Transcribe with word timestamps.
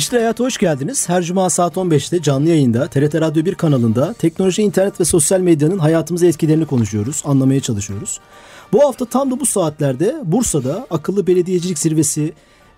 Dijital 0.00 0.18
Hayat'a 0.18 0.44
hoş 0.44 0.58
geldiniz. 0.58 1.08
Her 1.08 1.22
cuma 1.22 1.50
saat 1.50 1.76
15'te 1.76 2.22
canlı 2.22 2.48
yayında 2.48 2.88
TRT 2.88 3.14
Radyo 3.14 3.44
1 3.44 3.54
kanalında 3.54 4.12
teknoloji, 4.12 4.62
internet 4.62 5.00
ve 5.00 5.04
sosyal 5.04 5.40
medyanın 5.40 5.78
hayatımıza 5.78 6.26
etkilerini 6.26 6.66
konuşuyoruz, 6.66 7.22
anlamaya 7.24 7.60
çalışıyoruz. 7.60 8.20
Bu 8.72 8.84
hafta 8.84 9.04
tam 9.04 9.30
da 9.30 9.40
bu 9.40 9.46
saatlerde 9.46 10.16
Bursa'da 10.24 10.86
akıllı 10.90 11.26
belediyecilik 11.26 11.78
zirvesi 11.78 12.32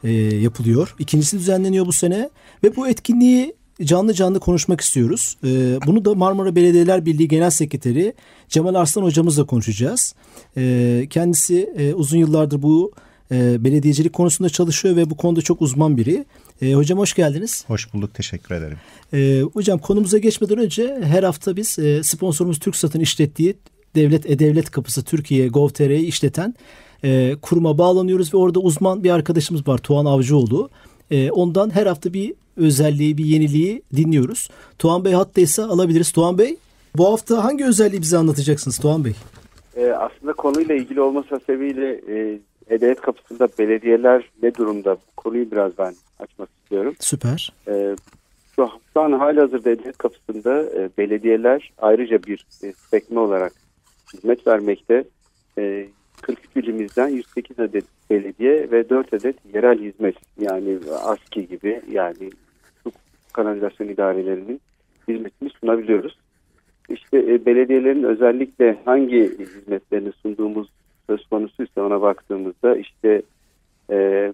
e, 0.04 0.10
yapılıyor. 0.12 0.94
İkincisi 0.98 1.38
düzenleniyor 1.38 1.86
bu 1.86 1.92
sene 1.92 2.30
ve 2.64 2.76
bu 2.76 2.88
etkinliği 2.88 3.54
canlı 3.84 4.14
canlı 4.14 4.40
konuşmak 4.40 4.80
istiyoruz. 4.80 5.36
E, 5.44 5.78
bunu 5.86 6.04
da 6.04 6.14
Marmara 6.14 6.56
Belediyeler 6.56 7.06
Birliği 7.06 7.28
Genel 7.28 7.50
Sekreteri 7.50 8.14
Cemal 8.48 8.74
Arslan 8.74 9.02
hocamızla 9.02 9.46
konuşacağız. 9.46 10.14
E, 10.56 11.06
kendisi 11.10 11.72
e, 11.76 11.94
uzun 11.94 12.18
yıllardır 12.18 12.62
bu 12.62 12.92
e, 13.32 13.64
belediyecilik 13.64 14.12
konusunda 14.12 14.48
çalışıyor 14.48 14.96
ve 14.96 15.10
bu 15.10 15.16
konuda 15.16 15.40
çok 15.40 15.62
uzman 15.62 15.96
biri. 15.96 16.24
E, 16.62 16.72
hocam 16.72 16.98
hoş 16.98 17.14
geldiniz. 17.14 17.64
Hoş 17.66 17.94
bulduk, 17.94 18.14
teşekkür 18.14 18.54
ederim. 18.54 18.78
E, 19.12 19.42
hocam 19.52 19.78
konumuza 19.78 20.18
geçmeden 20.18 20.58
önce 20.58 21.00
her 21.02 21.22
hafta 21.22 21.56
biz 21.56 21.78
e, 21.78 22.02
sponsorumuz 22.02 22.58
TürkSat'ın 22.58 23.00
işlettiği 23.00 23.54
Devlet 23.94 24.30
E-Devlet 24.30 24.70
Kapısı 24.70 25.04
Türkiye 25.04 25.48
Gov.tr'yi 25.48 26.06
işleten 26.06 26.54
e, 27.04 27.36
kuruma 27.42 27.78
bağlanıyoruz 27.78 28.34
ve 28.34 28.38
orada 28.38 28.60
uzman 28.60 29.04
bir 29.04 29.10
arkadaşımız 29.10 29.68
var 29.68 29.78
Tuğan 29.78 30.04
Avcıoğlu. 30.04 30.70
E, 31.10 31.30
ondan 31.30 31.70
her 31.70 31.86
hafta 31.86 32.12
bir 32.12 32.34
özelliği, 32.56 33.18
bir 33.18 33.24
yeniliği 33.24 33.82
dinliyoruz. 33.96 34.48
Tuğan 34.78 35.04
Bey 35.04 35.12
hattaysa 35.12 35.68
alabiliriz. 35.68 36.12
Tuğan 36.12 36.38
Bey 36.38 36.56
bu 36.96 37.12
hafta 37.12 37.44
hangi 37.44 37.64
özelliği 37.64 38.02
bize 38.02 38.18
anlatacaksınız 38.18 38.78
Tuğan 38.78 39.04
Bey? 39.04 39.12
E, 39.76 39.90
aslında 39.90 40.32
konuyla 40.32 40.74
ilgili 40.74 41.00
olması 41.00 41.40
sebebiyle 41.46 42.00
e, 42.08 42.38
E-Devlet 42.70 43.00
Kapısı'nda 43.00 43.48
belediyeler 43.58 44.30
ne 44.42 44.54
durumda? 44.54 44.94
Bu 44.94 45.16
konuyu 45.16 45.50
biraz 45.50 45.78
ben 45.78 45.94
açmak 46.18 46.48
istiyorum. 46.62 46.94
Süper. 47.00 47.52
E, 47.68 47.96
şu, 48.56 48.68
şu 48.92 49.00
an 49.00 49.12
halihazırda 49.12 49.70
E-Devlet 49.70 49.98
Kapısı'nda 49.98 50.62
e, 50.62 50.90
belediyeler 50.98 51.72
ayrıca 51.78 52.22
bir 52.22 52.46
e, 52.62 52.72
sekme 52.72 53.20
olarak 53.20 53.52
hizmet 54.14 54.46
vermekte. 54.46 55.04
E, 55.58 55.86
43 56.22 56.56
ilimizden 56.56 57.08
108 57.08 57.60
adet 57.60 57.84
belediye 58.10 58.70
ve 58.70 58.88
4 58.88 59.14
adet 59.14 59.36
yerel 59.54 59.78
hizmet 59.78 60.16
yani 60.40 60.78
ASKİ 61.04 61.48
gibi 61.48 61.82
yani 61.90 62.30
su 62.84 62.92
kanalizasyon 63.32 63.88
idarelerinin 63.88 64.60
hizmetini 65.08 65.50
sunabiliyoruz. 65.50 66.18
İşte 66.88 67.18
e, 67.18 67.46
belediyelerin 67.46 68.02
özellikle 68.02 68.78
hangi 68.84 69.38
hizmetlerini 69.38 70.12
sunduğumuz 70.12 70.68
söz 71.12 71.26
konusuysa 71.26 71.82
ona 71.82 72.02
baktığımızda 72.02 72.76
işte 72.76 73.22
e, 73.90 74.32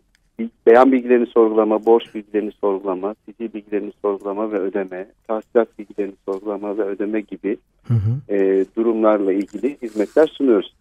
beyan 0.66 0.92
bilgilerini 0.92 1.26
sorgulama, 1.26 1.86
borç 1.86 2.14
bilgilerini 2.14 2.52
sorgulama, 2.52 3.14
sicil 3.26 3.54
bilgilerini 3.54 3.92
sorgulama 4.02 4.52
ve 4.52 4.58
ödeme, 4.58 5.06
tahsilat 5.28 5.78
bilgilerini 5.78 6.14
sorgulama 6.24 6.78
ve 6.78 6.82
ödeme 6.82 7.20
gibi 7.20 7.56
hı 7.88 7.94
hı. 7.94 8.34
E, 8.34 8.64
durumlarla 8.76 9.32
ilgili 9.32 9.76
hizmetler 9.82 10.26
sunuyoruz. 10.26 10.74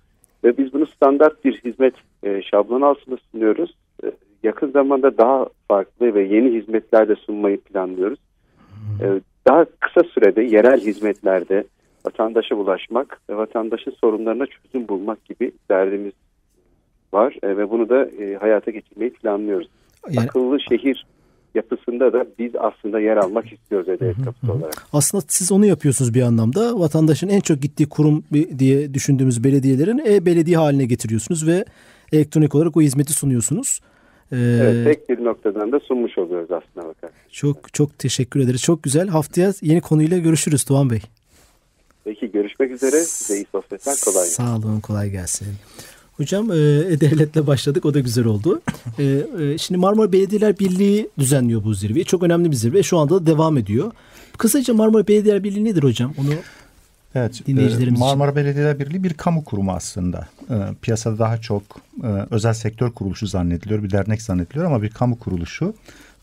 Ve 0.43 0.57
biz 0.57 0.73
bunu 0.73 0.85
standart 0.85 1.45
bir 1.45 1.61
hizmet 1.65 1.93
e, 2.23 2.41
şablon 2.41 2.81
altında 2.81 3.17
sunuyoruz. 3.31 3.75
E, 4.03 4.11
yakın 4.43 4.71
zamanda 4.71 5.17
daha 5.17 5.47
farklı 5.67 6.13
ve 6.13 6.23
yeni 6.23 6.51
hizmetler 6.51 7.09
de 7.09 7.15
sunmayı 7.15 7.59
planlıyoruz. 7.61 8.19
E, 9.01 9.05
daha 9.47 9.65
kısa 9.79 10.03
sürede 10.03 10.41
yerel 10.41 10.79
hizmetlerde 10.79 11.63
vatandaşa 12.07 12.55
ulaşmak 12.55 13.21
ve 13.29 13.37
vatandaşın 13.37 13.91
sorunlarına 13.91 14.45
çözüm 14.45 14.87
bulmak 14.87 15.25
gibi 15.25 15.51
derdimiz 15.69 16.13
var 17.13 17.35
e, 17.43 17.57
ve 17.57 17.69
bunu 17.69 17.89
da 17.89 18.05
e, 18.05 18.35
hayata 18.35 18.71
geçirmeyi 18.71 19.11
planlıyoruz. 19.13 19.67
Yani... 20.09 20.27
Akıllı 20.27 20.59
şehir 20.59 21.05
yapısında 21.55 22.13
da 22.13 22.25
biz 22.39 22.51
aslında 22.55 22.99
yer 22.99 23.17
almak 23.17 23.53
istiyoruz 23.53 23.89
E-Devlet 23.89 24.25
Kapısı 24.25 24.53
olarak. 24.53 24.87
Aslında 24.93 25.23
siz 25.27 25.51
onu 25.51 25.65
yapıyorsunuz 25.65 26.13
bir 26.13 26.21
anlamda. 26.21 26.79
Vatandaşın 26.79 27.29
en 27.29 27.39
çok 27.39 27.61
gittiği 27.61 27.89
kurum 27.89 28.23
diye 28.59 28.93
düşündüğümüz 28.93 29.43
belediyelerin 29.43 29.97
e-belediye 29.97 30.57
haline 30.57 30.85
getiriyorsunuz 30.85 31.47
ve 31.47 31.65
elektronik 32.13 32.55
olarak 32.55 32.77
o 32.77 32.81
hizmeti 32.81 33.13
sunuyorsunuz. 33.13 33.79
Ee, 34.31 34.35
evet 34.37 34.85
tek 34.85 35.09
bir 35.09 35.25
noktadan 35.25 35.71
da 35.71 35.79
sunmuş 35.79 36.17
oluyoruz 36.17 36.51
aslında 36.51 36.87
bakar. 36.87 37.09
Çok 37.31 37.73
çok 37.73 37.99
teşekkür 37.99 38.39
ederiz. 38.39 38.61
Çok 38.61 38.83
güzel. 38.83 39.07
Haftaya 39.07 39.51
yeni 39.61 39.81
konuyla 39.81 40.17
görüşürüz 40.17 40.69
Doğan 40.69 40.89
Bey. 40.89 41.01
Peki 42.07 42.31
görüşmek 42.31 42.71
üzere. 42.71 43.03
Size 43.03 43.35
iyi 43.35 43.45
sohbetler. 43.51 43.95
Kolay 44.05 44.23
gelsin. 44.23 44.43
Sağ 44.43 44.55
olun. 44.55 44.79
Kolay 44.79 45.09
gelsin. 45.09 45.47
Hocam 46.17 46.51
e, 46.51 46.55
devletle 46.99 47.47
başladık 47.47 47.85
o 47.85 47.93
da 47.93 47.99
güzel 47.99 48.25
oldu. 48.25 48.61
E, 48.99 49.03
e, 49.03 49.57
şimdi 49.57 49.79
Marmara 49.79 50.11
Belediyeler 50.11 50.59
Birliği 50.59 51.09
düzenliyor 51.19 51.63
bu 51.63 51.73
zirveyi. 51.73 52.05
Çok 52.05 52.23
önemli 52.23 52.51
bir 52.51 52.55
zirve. 52.55 52.83
Şu 52.83 52.97
anda 52.97 53.15
da 53.15 53.25
devam 53.25 53.57
ediyor. 53.57 53.91
Kısaca 54.37 54.73
Marmara 54.73 55.07
Belediyeler 55.07 55.43
Birliği 55.43 55.65
nedir 55.65 55.83
hocam? 55.83 56.13
Onu 56.17 56.29
Evet, 57.15 57.41
dinleyicilerimiz 57.47 57.99
Marmara 57.99 58.31
için. 58.31 58.43
Belediyeler 58.43 58.79
Birliği 58.79 59.03
bir 59.03 59.13
kamu 59.13 59.43
kurumu 59.43 59.71
aslında. 59.71 60.27
E, 60.49 60.55
piyasada 60.81 61.19
daha 61.19 61.41
çok 61.41 61.63
e, 62.03 62.07
özel 62.31 62.53
sektör 62.53 62.91
kuruluşu 62.91 63.27
zannediliyor, 63.27 63.83
bir 63.83 63.91
dernek 63.91 64.21
zannediliyor 64.21 64.65
ama 64.65 64.81
bir 64.81 64.89
kamu 64.89 65.19
kuruluşu. 65.19 65.73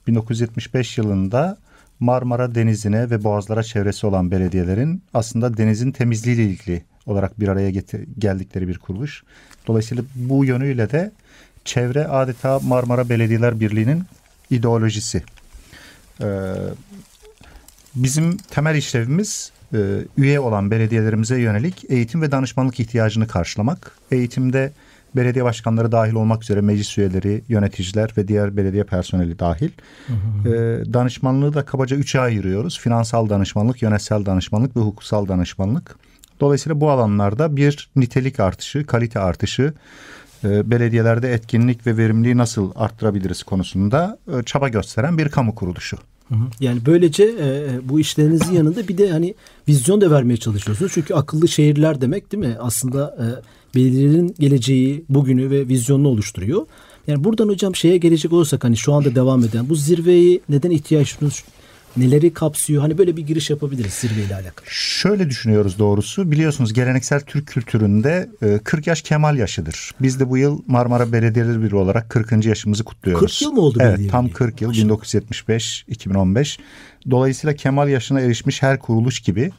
1975 0.07 0.99
yılında 0.99 1.57
Marmara 2.01 2.55
Denizi'ne 2.55 3.11
ve 3.11 3.25
boğazlara 3.25 3.63
çevresi 3.63 4.07
olan 4.07 4.31
belediyelerin 4.31 5.03
aslında 5.15 5.57
denizin 5.57 5.93
temizliği 5.93 6.37
ile 6.37 6.45
ilgili 6.45 6.85
olarak 7.07 7.41
bir 7.41 7.49
araya 7.49 7.71
getir, 7.71 8.09
geldikleri 8.19 8.69
bir 8.69 8.79
kuruluş. 8.79 9.25
Dolayısıyla 9.67 10.05
bu 10.15 10.45
yönüyle 10.45 10.91
de 10.91 11.13
çevre 11.65 12.07
adeta 12.07 12.61
Marmara 12.61 13.09
Belediyeler 13.09 13.61
Birliği'nin 13.61 14.03
ideolojisi. 14.51 15.23
Ee, 16.21 16.55
bizim 17.95 18.37
temel 18.37 18.77
işlevimiz 18.77 19.53
e, 19.75 19.79
üye 20.17 20.41
olan 20.41 20.71
belediyelerimize 20.71 21.41
yönelik 21.41 21.85
eğitim 21.89 22.23
ve 22.23 22.33
danışmanlık 22.33 22.81
ihtiyacını 22.81 23.27
karşılamak. 23.27 23.99
Eğitimde 24.11 24.73
belediye 25.17 25.45
başkanları 25.45 25.93
dahil 25.93 26.13
olmak 26.13 26.43
üzere 26.43 26.61
meclis 26.61 26.99
üyeleri, 26.99 27.45
yöneticiler 27.49 28.11
ve 28.17 28.29
diğer 28.29 28.57
belediye 28.57 28.85
personeli 28.85 29.39
dahil. 29.39 29.71
Hı 30.07 30.13
hı. 30.13 30.55
E, 30.55 30.93
danışmanlığı 30.93 31.55
da 31.55 31.65
kabaca 31.65 31.97
üçe 31.97 32.21
ayırıyoruz. 32.21 32.81
Finansal 32.81 33.29
danışmanlık, 33.29 33.83
yönetsel 33.83 34.27
danışmanlık 34.27 34.77
ve 34.77 34.81
hukuksal 34.81 35.29
danışmanlık. 35.29 35.97
Dolayısıyla 36.41 36.81
bu 36.81 36.91
alanlarda 36.91 37.57
bir 37.57 37.89
nitelik 37.97 38.41
artışı, 38.41 38.87
kalite 38.87 39.21
artışı, 39.21 39.75
e, 40.45 40.71
belediyelerde 40.71 41.33
etkinlik 41.33 41.87
ve 41.87 41.97
verimliliği 41.97 42.37
nasıl 42.37 42.73
arttırabiliriz 42.77 43.43
konusunda 43.43 44.19
e, 44.39 44.43
çaba 44.43 44.69
gösteren 44.69 45.19
bir 45.19 45.29
kamu 45.29 45.55
kuruluşu. 45.55 45.99
Yani 46.61 46.81
böylece 46.87 47.25
e, 47.25 47.47
e, 47.47 47.89
bu 47.89 48.01
işlerinizin 48.01 48.53
yanında 48.53 48.89
bir 48.89 48.99
de 48.99 49.11
hani 49.11 49.35
vizyon 49.69 50.01
da 50.01 50.11
vermeye 50.11 50.37
çalışıyorsunuz. 50.37 50.93
Çünkü 50.95 51.15
akıllı 51.15 51.49
şehirler 51.49 52.01
demek 52.01 52.33
değil 52.33 52.45
mi? 52.45 52.57
Aslında 52.61 53.17
e, 53.21 53.27
belediyelerin 53.75 54.35
geleceği, 54.39 55.05
bugünü 55.09 55.51
ve 55.51 55.69
vizyonunu 55.69 56.09
oluşturuyor. 56.09 56.67
Yani 57.07 57.25
buradan 57.25 57.49
hocam 57.49 57.77
şeye 57.77 57.97
gelecek 57.97 58.33
olursak 58.33 58.65
hani 58.65 58.77
şu 58.77 58.93
anda 58.93 59.15
devam 59.15 59.45
eden 59.45 59.69
bu 59.69 59.75
zirveyi 59.75 60.41
neden 60.49 60.71
ihtiyaç 60.71 61.21
neleri 61.97 62.33
kapsıyor? 62.33 62.83
Hani 62.83 62.99
böyle 62.99 63.17
bir 63.17 63.23
giriş 63.23 63.51
yapabiliriz 63.51 63.93
zirveyle 63.93 64.35
alakalı. 64.35 64.67
Şöyle 64.69 65.31
düşünüyoruz 65.31 65.79
doğrusu. 65.79 66.31
Biliyorsunuz 66.31 66.73
geleneksel 66.73 67.21
Türk 67.21 67.47
kültüründe 67.47 68.29
40 68.65 68.89
e, 68.89 68.91
yaş 68.91 69.03
kemal 69.03 69.39
yaşıdır. 69.39 69.91
Biz 70.01 70.21
de 70.21 70.31
bu 70.31 70.39
yıl 70.39 70.63
Marmara 70.67 71.13
Belediyeleri 71.13 71.63
Birliği 71.63 71.77
olarak 71.77 72.11
40. 72.11 72.47
yaşımızı 72.47 72.85
kutluyoruz. 72.85 73.39
40 73.39 73.43
yıl 73.43 73.53
mı 73.53 73.61
oldu 73.61 73.79
Evet 73.83 74.11
tam 74.11 74.29
40 74.29 74.61
yıl 74.61 74.73
1975-2015. 74.73 76.59
Dolayısıyla 77.11 77.55
kemal 77.55 77.89
yaşına 77.89 78.21
erişmiş 78.21 78.63
her 78.63 78.79
kuruluş 78.79 79.21
gibi 79.21 79.51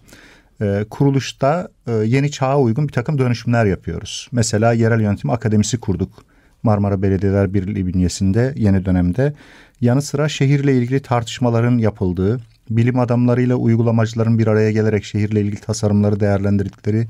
e, 0.62 0.86
kuruluşta 0.90 1.70
e, 1.88 1.92
yeni 1.92 2.32
çağa 2.32 2.60
uygun 2.60 2.88
bir 2.88 2.94
takım 2.94 3.18
dönüşümler 3.18 3.66
yapıyoruz. 3.66 4.28
Mesela 4.32 4.74
yerel 4.74 5.02
yönetim 5.02 5.30
akademisi 5.30 5.80
kurduk. 5.80 6.35
Marmara 6.66 7.02
Belediyeler 7.02 7.54
Birliği 7.54 7.88
bünyesinde 7.88 8.54
yeni 8.56 8.86
dönemde 8.86 9.34
yanı 9.82 10.02
sıra 10.02 10.30
şehirle 10.30 10.78
ilgili 10.78 11.00
tartışmaların 11.00 11.78
yapıldığı, 11.78 12.40
bilim 12.70 13.00
adamlarıyla 13.00 13.56
uygulamacıların 13.56 14.40
bir 14.40 14.48
araya 14.48 14.72
gelerek 14.72 15.06
şehirle 15.06 15.42
ilgili 15.42 15.60
tasarımları 15.60 16.20
değerlendirdikleri 16.20 17.08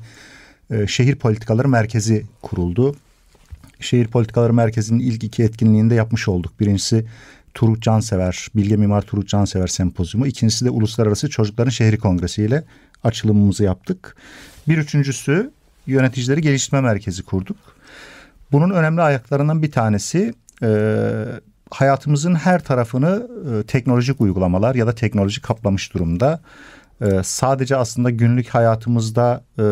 e, 0.70 0.86
şehir 0.86 1.16
politikaları 1.16 1.68
merkezi 1.68 2.24
kuruldu. 2.42 2.96
Şehir 3.80 4.06
politikaları 4.06 4.52
merkezinin 4.52 4.98
ilk 5.00 5.24
iki 5.24 5.42
etkinliğinde 5.42 5.94
yapmış 5.94 6.28
olduk. 6.28 6.60
Birincisi 6.60 7.06
Turut 7.54 7.82
Cansever, 7.82 8.48
Bilge 8.56 8.76
Mimar 8.76 9.02
Turut 9.02 9.28
Cansever 9.28 9.66
Sempozyumu. 9.66 10.26
İkincisi 10.26 10.64
de 10.64 10.70
Uluslararası 10.70 11.30
Çocukların 11.30 11.70
Şehri 11.70 11.98
Kongresi 11.98 12.42
ile 12.42 12.64
açılımımızı 13.04 13.64
yaptık. 13.64 14.16
Bir 14.68 14.78
üçüncüsü 14.78 15.50
Yöneticileri 15.86 16.40
Geliştirme 16.40 16.80
Merkezi 16.80 17.22
kurduk. 17.22 17.75
Bunun 18.52 18.70
önemli 18.70 19.02
ayaklarından 19.02 19.62
bir 19.62 19.70
tanesi 19.70 20.34
e, 20.62 20.68
hayatımızın 21.70 22.34
her 22.34 22.64
tarafını 22.64 23.28
e, 23.52 23.62
teknolojik 23.62 24.20
uygulamalar 24.20 24.74
ya 24.74 24.86
da 24.86 24.94
teknoloji 24.94 25.42
kaplamış 25.42 25.94
durumda. 25.94 26.40
E, 27.00 27.20
sadece 27.24 27.76
aslında 27.76 28.10
günlük 28.10 28.48
hayatımızda 28.48 29.44
e, 29.58 29.64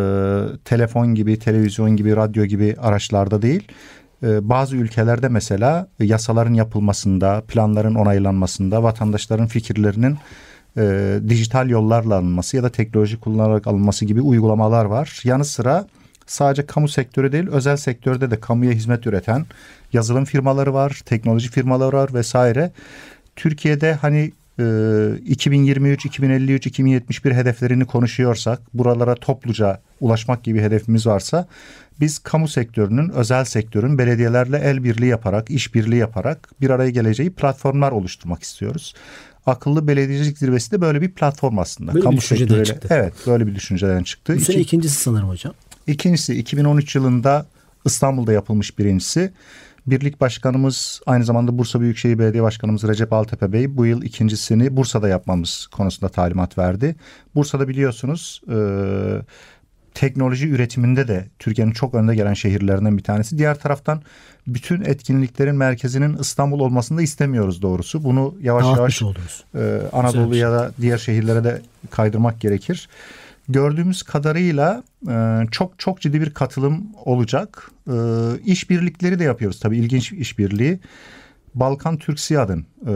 telefon 0.64 1.14
gibi, 1.14 1.38
televizyon 1.38 1.96
gibi, 1.96 2.16
radyo 2.16 2.44
gibi 2.44 2.76
araçlarda 2.80 3.42
değil, 3.42 3.68
e, 4.22 4.48
bazı 4.48 4.76
ülkelerde 4.76 5.28
mesela 5.28 5.88
yasaların 5.98 6.54
yapılmasında, 6.54 7.42
planların 7.48 7.94
onaylanmasında, 7.94 8.82
vatandaşların 8.82 9.46
fikirlerinin 9.46 10.18
e, 10.76 11.18
dijital 11.28 11.70
yollarla 11.70 12.14
alınması 12.14 12.56
ya 12.56 12.62
da 12.62 12.70
teknoloji 12.70 13.20
kullanarak 13.20 13.66
alınması 13.66 14.04
gibi 14.04 14.20
uygulamalar 14.20 14.84
var. 14.84 15.20
Yanı 15.24 15.44
sıra 15.44 15.86
sadece 16.26 16.66
kamu 16.66 16.88
sektörü 16.88 17.32
değil 17.32 17.48
özel 17.48 17.76
sektörde 17.76 18.30
de 18.30 18.40
kamuya 18.40 18.72
hizmet 18.72 19.06
üreten 19.06 19.46
yazılım 19.92 20.24
firmaları 20.24 20.74
var, 20.74 21.02
teknoloji 21.04 21.50
firmaları 21.50 21.96
var 21.96 22.14
vesaire. 22.14 22.72
Türkiye'de 23.36 23.94
hani 23.94 24.32
2023, 25.26 26.06
2053, 26.06 26.66
2071 26.66 27.32
hedeflerini 27.32 27.84
konuşuyorsak, 27.84 28.60
buralara 28.74 29.14
topluca 29.14 29.80
ulaşmak 30.00 30.44
gibi 30.44 30.60
hedefimiz 30.60 31.06
varsa 31.06 31.48
biz 32.00 32.18
kamu 32.18 32.48
sektörünün, 32.48 33.08
özel 33.08 33.44
sektörün 33.44 33.98
belediyelerle 33.98 34.58
el 34.58 34.84
birliği 34.84 35.06
yaparak, 35.06 35.50
iş 35.50 35.74
birliği 35.74 35.96
yaparak 35.96 36.50
bir 36.60 36.70
araya 36.70 36.90
geleceği 36.90 37.30
platformlar 37.30 37.92
oluşturmak 37.92 38.42
istiyoruz. 38.42 38.94
Akıllı 39.46 39.88
Belediyecilik 39.88 40.38
Zirvesi 40.38 40.70
de 40.70 40.80
böyle 40.80 41.00
bir 41.00 41.10
platform 41.10 41.58
aslında. 41.58 41.94
Böyle 41.94 42.04
kamu 42.04 42.16
bir 42.16 42.20
düşünceden 42.20 42.64
çıktı. 42.64 42.88
Evet, 42.90 43.14
böyle 43.26 43.46
bir 43.46 43.54
düşünceden 43.54 44.02
çıktı. 44.02 44.36
Bu 44.36 44.40
sene 44.40 44.56
İki, 44.56 44.62
ikincisi 44.62 45.00
sanırım 45.00 45.28
hocam. 45.28 45.54
İkincisi 45.86 46.34
2013 46.34 46.94
yılında 46.94 47.46
İstanbul'da 47.84 48.32
yapılmış 48.32 48.78
birincisi. 48.78 49.32
Birlik 49.86 50.20
Başkanımız 50.20 51.00
aynı 51.06 51.24
zamanda 51.24 51.58
Bursa 51.58 51.80
Büyükşehir 51.80 52.18
Belediye 52.18 52.42
Başkanımız 52.42 52.84
Recep 52.88 53.12
Altepe 53.12 53.52
Bey 53.52 53.76
bu 53.76 53.86
yıl 53.86 54.02
ikincisini 54.02 54.76
Bursa'da 54.76 55.08
yapmamız 55.08 55.66
konusunda 55.66 56.08
talimat 56.08 56.58
verdi. 56.58 56.96
Bursa'da 57.34 57.68
biliyorsunuz 57.68 58.42
e, 58.50 58.56
teknoloji 59.94 60.48
üretiminde 60.48 61.08
de 61.08 61.28
Türkiye'nin 61.38 61.72
çok 61.72 61.94
önde 61.94 62.14
gelen 62.14 62.34
şehirlerinden 62.34 62.98
bir 62.98 63.02
tanesi. 63.02 63.38
Diğer 63.38 63.58
taraftan 63.58 64.02
bütün 64.46 64.80
etkinliklerin 64.80 65.56
merkezinin 65.56 66.16
İstanbul 66.16 66.60
olmasını 66.60 66.98
da 66.98 67.02
istemiyoruz 67.02 67.62
doğrusu. 67.62 68.04
Bunu 68.04 68.34
yavaş 68.40 68.64
Dağıtmış 68.64 69.02
yavaş 69.02 69.44
e, 69.54 69.80
Anadolu 69.92 70.36
ya 70.36 70.52
da 70.52 70.72
diğer 70.80 70.98
şehirlere 70.98 71.44
de 71.44 71.62
kaydırmak 71.90 72.40
gerekir 72.40 72.88
gördüğümüz 73.48 74.02
kadarıyla 74.02 74.82
e, 75.08 75.40
çok 75.50 75.78
çok 75.78 76.00
ciddi 76.00 76.20
bir 76.20 76.30
katılım 76.30 76.86
olacak. 77.04 77.70
E, 77.88 77.94
işbirlikleri 78.44 79.18
de 79.18 79.24
yapıyoruz 79.24 79.60
tabii 79.60 79.78
ilginç 79.78 80.12
işbirliği. 80.12 80.80
Balkan 81.54 81.96
Türk 81.96 82.20
Siyad'ın 82.20 82.66
e, 82.86 82.94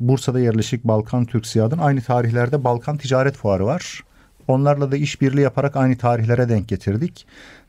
Bursa'da 0.00 0.40
yerleşik 0.40 0.84
Balkan 0.84 1.24
Türk 1.24 1.46
Siyad'ın 1.46 1.78
aynı 1.78 2.02
tarihlerde 2.02 2.64
Balkan 2.64 2.96
Ticaret 2.96 3.36
Fuarı 3.36 3.66
var. 3.66 4.00
Onlarla 4.48 4.92
da 4.92 4.96
işbirliği 4.96 5.40
yaparak 5.40 5.76
aynı 5.76 5.98
tarihlere 5.98 6.48
denk 6.48 6.68
getirdik. 6.68 7.26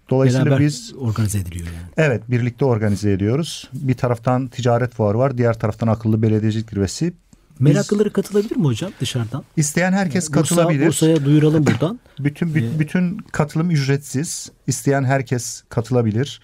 Dolayısıyla 0.09 0.45
Beraber 0.45 0.65
biz 0.65 0.93
organize 0.99 1.39
ediliyor 1.39 1.67
yani. 1.67 1.87
Evet, 1.97 2.23
birlikte 2.29 2.65
organize 2.65 3.11
ediyoruz. 3.11 3.69
Bir 3.73 3.93
taraftan 3.93 4.47
ticaret 4.47 4.93
fuarı 4.93 5.17
var, 5.17 5.37
diğer 5.37 5.59
taraftan 5.59 5.87
akıllı 5.87 6.21
belediyecilik 6.21 6.69
zirvesi. 6.69 7.13
Meraklıları 7.59 8.13
katılabilir 8.13 8.55
mi 8.55 8.65
hocam 8.65 8.91
dışarıdan? 9.01 9.43
İsteyen 9.57 9.91
herkes 9.93 10.29
Bursa, 10.29 10.41
katılabilir. 10.41 10.87
Bursa'ya 10.87 11.25
duyuralım 11.25 11.65
buradan. 11.65 11.99
bütün 12.19 12.49
ee, 12.49 12.79
bütün 12.79 13.17
katılım 13.17 13.71
ücretsiz. 13.71 14.51
İsteyen 14.67 15.03
herkes 15.03 15.63
katılabilir. 15.69 16.41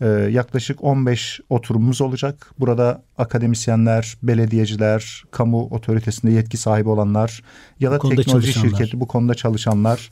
Ee, 0.00 0.06
yaklaşık 0.08 0.84
15 0.84 1.40
oturumumuz 1.50 2.00
olacak. 2.00 2.50
Burada 2.58 3.02
akademisyenler, 3.18 4.16
belediyeciler, 4.22 5.24
kamu 5.30 5.62
otoritesinde 5.62 6.32
yetki 6.32 6.56
sahibi 6.56 6.88
olanlar 6.88 7.42
ya 7.80 7.90
da 7.90 7.98
teknoloji 7.98 8.52
şirketi 8.52 9.00
bu 9.00 9.06
konuda 9.06 9.34
çalışanlar 9.34 10.10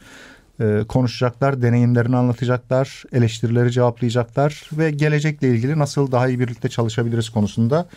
e, 0.60 0.84
konuşacaklar, 0.88 1.62
deneyimlerini 1.62 2.16
anlatacaklar, 2.16 3.02
eleştirileri 3.12 3.72
cevaplayacaklar 3.72 4.70
ve 4.72 4.90
gelecekle 4.90 5.48
ilgili 5.48 5.78
nasıl 5.78 6.12
daha 6.12 6.28
iyi 6.28 6.40
birlikte 6.40 6.68
çalışabiliriz 6.68 7.30
konusunda 7.30 7.88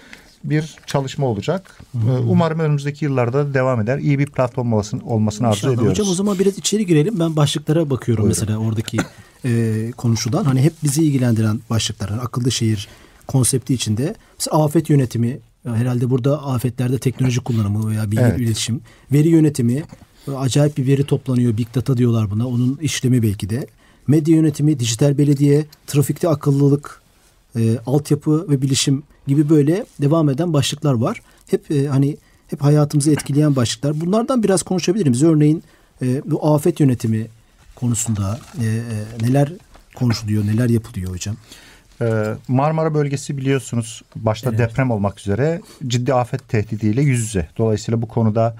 bir 0.49 0.75
çalışma 0.85 1.25
olacak. 1.25 1.79
Hmm. 1.91 2.29
Umarım 2.29 2.59
önümüzdeki 2.59 3.05
yıllarda 3.05 3.53
devam 3.53 3.81
eder. 3.81 3.97
İyi 3.97 4.19
bir 4.19 4.25
platform 4.25 4.73
olmasını, 4.73 5.05
olmasını 5.05 5.47
arzu 5.47 5.67
ediyoruz. 5.67 5.89
Hocam 5.91 6.07
o 6.09 6.13
zaman 6.13 6.39
biraz 6.39 6.57
içeri 6.57 6.85
girelim. 6.85 7.19
Ben 7.19 7.35
başlıklara 7.35 7.89
bakıyorum 7.89 8.23
Buyurun. 8.23 8.39
mesela 8.41 8.57
oradaki 8.59 8.97
e, 9.45 9.91
konuşulan. 9.97 10.43
Hani 10.43 10.61
hep 10.61 10.73
bizi 10.83 11.03
ilgilendiren 11.03 11.59
başlıklar. 11.69 12.09
Yani 12.09 12.21
akıllı 12.21 12.51
şehir 12.51 12.87
konsepti 13.27 13.73
içinde. 13.73 14.15
Mesela 14.39 14.63
afet 14.63 14.89
yönetimi. 14.89 15.39
Herhalde 15.63 16.09
burada 16.09 16.43
afetlerde 16.45 16.99
teknoloji 16.99 17.39
kullanımı 17.39 17.89
veya 17.89 18.11
bilgi 18.11 18.23
evet. 18.23 18.39
iletişim. 18.39 18.81
Veri 19.11 19.27
yönetimi. 19.27 19.83
Acayip 20.37 20.77
bir 20.77 20.87
veri 20.87 21.03
toplanıyor. 21.03 21.57
Big 21.57 21.67
data 21.75 21.97
diyorlar 21.97 22.31
buna. 22.31 22.47
Onun 22.47 22.77
işlemi 22.81 23.23
belki 23.23 23.49
de. 23.49 23.67
Medya 24.07 24.35
yönetimi, 24.35 24.79
dijital 24.79 25.17
belediye, 25.17 25.65
trafikte 25.87 26.29
akıllılık, 26.29 27.01
e, 27.55 27.77
altyapı 27.85 28.49
ve 28.49 28.61
bilişim 28.61 29.03
gibi 29.27 29.49
böyle 29.49 29.85
devam 30.01 30.29
eden 30.29 30.53
başlıklar 30.53 30.93
var. 30.93 31.21
Hep 31.47 31.71
e, 31.71 31.87
hani 31.87 32.17
hep 32.47 32.61
hayatımızı 32.61 33.11
etkileyen 33.11 33.55
başlıklar. 33.55 34.01
Bunlardan 34.01 34.43
biraz 34.43 34.63
konuşabilir 34.63 35.07
miyiz? 35.07 35.23
Örneğin 35.23 35.63
e, 36.01 36.21
bu 36.25 36.53
afet 36.53 36.79
yönetimi 36.79 37.27
konusunda 37.75 38.39
e, 38.61 38.65
e, 38.65 38.81
neler 39.21 39.53
konuşuluyor, 39.95 40.47
neler 40.47 40.69
yapılıyor 40.69 41.11
hocam? 41.11 41.35
Ee, 42.01 42.33
Marmara 42.47 42.93
bölgesi 42.93 43.37
biliyorsunuz 43.37 44.01
başta 44.15 44.49
evet. 44.49 44.59
deprem 44.59 44.91
olmak 44.91 45.19
üzere 45.19 45.61
ciddi 45.87 46.13
afet 46.13 46.49
tehdidiyle 46.49 47.01
yüz 47.01 47.19
yüze. 47.19 47.47
Dolayısıyla 47.57 48.01
bu 48.01 48.07
konuda 48.07 48.55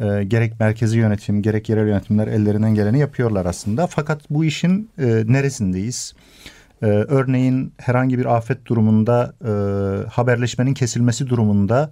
e, 0.00 0.24
gerek 0.24 0.60
merkezi 0.60 0.98
yönetim 0.98 1.42
gerek 1.42 1.68
yerel 1.68 1.86
yönetimler 1.88 2.26
ellerinden 2.26 2.74
geleni 2.74 2.98
yapıyorlar 2.98 3.46
aslında. 3.46 3.86
Fakat 3.86 4.30
bu 4.30 4.44
işin 4.44 4.90
e, 4.98 5.06
neresindeyiz? 5.26 6.14
Ee, 6.82 6.86
örneğin 6.86 7.72
herhangi 7.78 8.18
bir 8.18 8.36
afet 8.36 8.66
durumunda 8.66 9.34
e, 9.44 9.52
haberleşmenin 10.08 10.74
kesilmesi 10.74 11.28
durumunda 11.28 11.90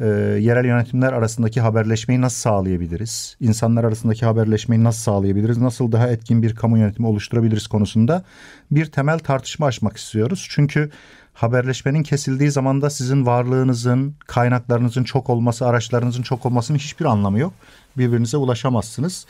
e, 0.00 0.06
yerel 0.40 0.64
yönetimler 0.64 1.12
arasındaki 1.12 1.60
haberleşmeyi 1.60 2.20
nasıl 2.20 2.36
sağlayabiliriz? 2.36 3.36
İnsanlar 3.40 3.84
arasındaki 3.84 4.26
haberleşmeyi 4.26 4.84
nasıl 4.84 5.00
sağlayabiliriz? 5.02 5.58
Nasıl 5.58 5.92
daha 5.92 6.08
etkin 6.08 6.42
bir 6.42 6.54
kamu 6.54 6.78
yönetimi 6.78 7.06
oluşturabiliriz 7.06 7.66
konusunda 7.66 8.24
bir 8.70 8.86
temel 8.86 9.18
tartışma 9.18 9.66
açmak 9.66 9.96
istiyoruz. 9.96 10.46
Çünkü 10.50 10.90
haberleşmenin 11.32 12.02
kesildiği 12.02 12.50
zaman 12.50 12.82
da 12.82 12.90
sizin 12.90 13.26
varlığınızın, 13.26 14.14
kaynaklarınızın 14.26 15.04
çok 15.04 15.30
olması, 15.30 15.66
araçlarınızın 15.66 16.22
çok 16.22 16.46
olmasının 16.46 16.78
hiçbir 16.78 17.04
anlamı 17.04 17.38
yok. 17.38 17.52
Birbirinize 17.96 18.36
ulaşamazsınız. 18.36 19.26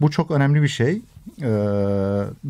Bu 0.00 0.10
çok 0.10 0.30
önemli 0.30 0.62
bir 0.62 0.68
şey. 0.68 1.02
Ee, 1.42 1.44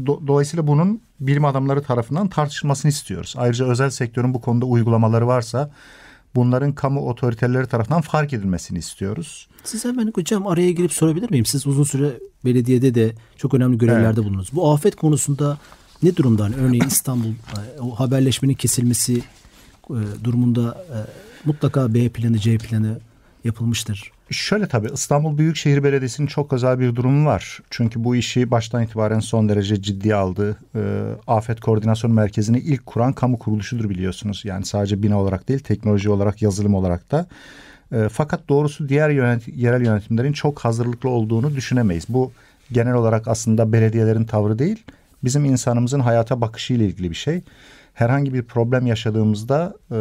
do, 0.06 0.20
dolayısıyla 0.26 0.66
bunun 0.66 1.00
bilim 1.20 1.44
adamları 1.44 1.82
tarafından 1.82 2.28
tartışılmasını 2.28 2.88
istiyoruz. 2.90 3.34
Ayrıca 3.38 3.66
özel 3.66 3.90
sektörün 3.90 4.34
bu 4.34 4.40
konuda 4.40 4.66
uygulamaları 4.66 5.26
varsa 5.26 5.70
bunların 6.34 6.72
kamu 6.72 7.08
otoriteleri 7.08 7.66
tarafından 7.66 8.00
fark 8.00 8.32
edilmesini 8.32 8.78
istiyoruz. 8.78 9.48
Siz 9.64 9.84
hemen 9.84 10.12
hocam 10.14 10.46
araya 10.46 10.72
girip 10.72 10.92
sorabilir 10.92 11.30
miyim? 11.30 11.46
Siz 11.46 11.66
uzun 11.66 11.84
süre 11.84 12.18
belediyede 12.44 12.94
de 12.94 13.12
çok 13.36 13.54
önemli 13.54 13.78
görevlerde 13.78 14.06
evet. 14.06 14.16
bulundunuz. 14.16 14.50
Bu 14.52 14.70
afet 14.70 14.96
konusunda 14.96 15.58
ne 16.02 16.16
durumda? 16.16 16.44
Hani 16.44 16.56
örneğin 16.56 16.84
İstanbul 16.88 17.28
e, 17.28 17.80
o 17.80 17.90
haberleşmenin 17.94 18.54
kesilmesi 18.54 19.22
e, 19.90 19.98
durumunda 20.24 20.84
e, 20.90 20.98
mutlaka 21.44 21.94
B 21.94 22.08
planı 22.08 22.38
C 22.38 22.58
planı 22.58 22.98
yapılmıştır. 23.44 24.12
Şöyle 24.30 24.68
tabii 24.68 24.88
İstanbul 24.94 25.38
Büyükşehir 25.38 25.84
Belediyesi'nin 25.84 26.26
çok 26.26 26.52
özel 26.52 26.80
bir 26.80 26.94
durumu 26.94 27.26
var. 27.26 27.60
Çünkü 27.70 28.04
bu 28.04 28.16
işi 28.16 28.50
baştan 28.50 28.82
itibaren 28.82 29.20
son 29.20 29.48
derece 29.48 29.82
ciddiye 29.82 30.14
aldı. 30.14 30.56
E, 30.74 30.80
Afet 31.26 31.60
Koordinasyon 31.60 32.12
Merkezi'ni 32.14 32.58
ilk 32.58 32.86
kuran 32.86 33.12
kamu 33.12 33.38
kuruluşudur 33.38 33.90
biliyorsunuz. 33.90 34.42
Yani 34.44 34.64
sadece 34.64 35.02
bina 35.02 35.20
olarak 35.20 35.48
değil 35.48 35.60
teknoloji 35.60 36.10
olarak 36.10 36.42
yazılım 36.42 36.74
olarak 36.74 37.10
da. 37.10 37.26
E, 37.92 38.08
fakat 38.12 38.48
doğrusu 38.48 38.88
diğer 38.88 39.10
yönet 39.10 39.48
yerel 39.48 39.86
yönetimlerin 39.86 40.32
çok 40.32 40.58
hazırlıklı 40.58 41.08
olduğunu 41.08 41.54
düşünemeyiz. 41.54 42.04
Bu 42.08 42.32
genel 42.72 42.94
olarak 42.94 43.28
aslında 43.28 43.72
belediyelerin 43.72 44.24
tavrı 44.24 44.58
değil. 44.58 44.84
Bizim 45.24 45.44
insanımızın 45.44 46.00
hayata 46.00 46.40
bakışı 46.40 46.74
ile 46.74 46.86
ilgili 46.86 47.10
bir 47.10 47.16
şey. 47.16 47.42
Herhangi 47.94 48.34
bir 48.34 48.42
problem 48.42 48.86
yaşadığımızda 48.86 49.74
e, 49.90 49.96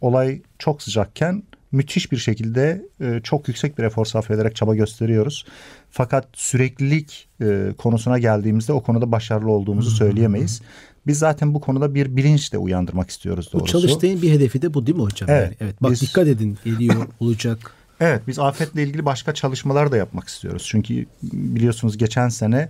olay 0.00 0.42
çok 0.58 0.82
sıcakken 0.82 1.42
müthiş 1.72 2.12
bir 2.12 2.16
şekilde 2.16 2.82
e, 3.00 3.20
çok 3.24 3.48
yüksek 3.48 3.78
bir 3.78 3.84
efor 3.84 4.04
sarf 4.04 4.30
ederek 4.30 4.56
çaba 4.56 4.74
gösteriyoruz. 4.74 5.46
Fakat 5.90 6.28
süreklilik 6.32 7.28
e, 7.40 7.72
konusuna 7.78 8.18
geldiğimizde 8.18 8.72
o 8.72 8.82
konuda 8.82 9.12
başarılı 9.12 9.50
olduğumuzu 9.50 9.90
söyleyemeyiz. 9.90 10.62
Biz 11.06 11.18
zaten 11.18 11.54
bu 11.54 11.60
konuda 11.60 11.94
bir 11.94 12.16
bilinç 12.16 12.52
de 12.52 12.58
uyandırmak 12.58 13.10
istiyoruz 13.10 13.50
doğrusu. 13.52 13.66
Bu 13.66 13.80
çalıştayın 13.80 14.22
bir 14.22 14.30
hedefi 14.30 14.62
de 14.62 14.74
bu 14.74 14.86
değil 14.86 14.96
mi 14.96 15.02
hocam? 15.04 15.30
Evet. 15.30 15.44
Yani, 15.44 15.56
evet. 15.60 15.82
Bak 15.82 15.90
Biz- 15.90 16.00
dikkat 16.00 16.28
edin 16.28 16.58
geliyor 16.64 17.06
olacak. 17.20 17.74
Evet 18.00 18.22
biz 18.26 18.38
afetle 18.38 18.82
ilgili 18.82 19.04
başka 19.04 19.34
çalışmalar 19.34 19.92
da 19.92 19.96
yapmak 19.96 20.28
istiyoruz. 20.28 20.66
Çünkü 20.66 21.06
biliyorsunuz 21.22 21.98
geçen 21.98 22.28
sene 22.28 22.68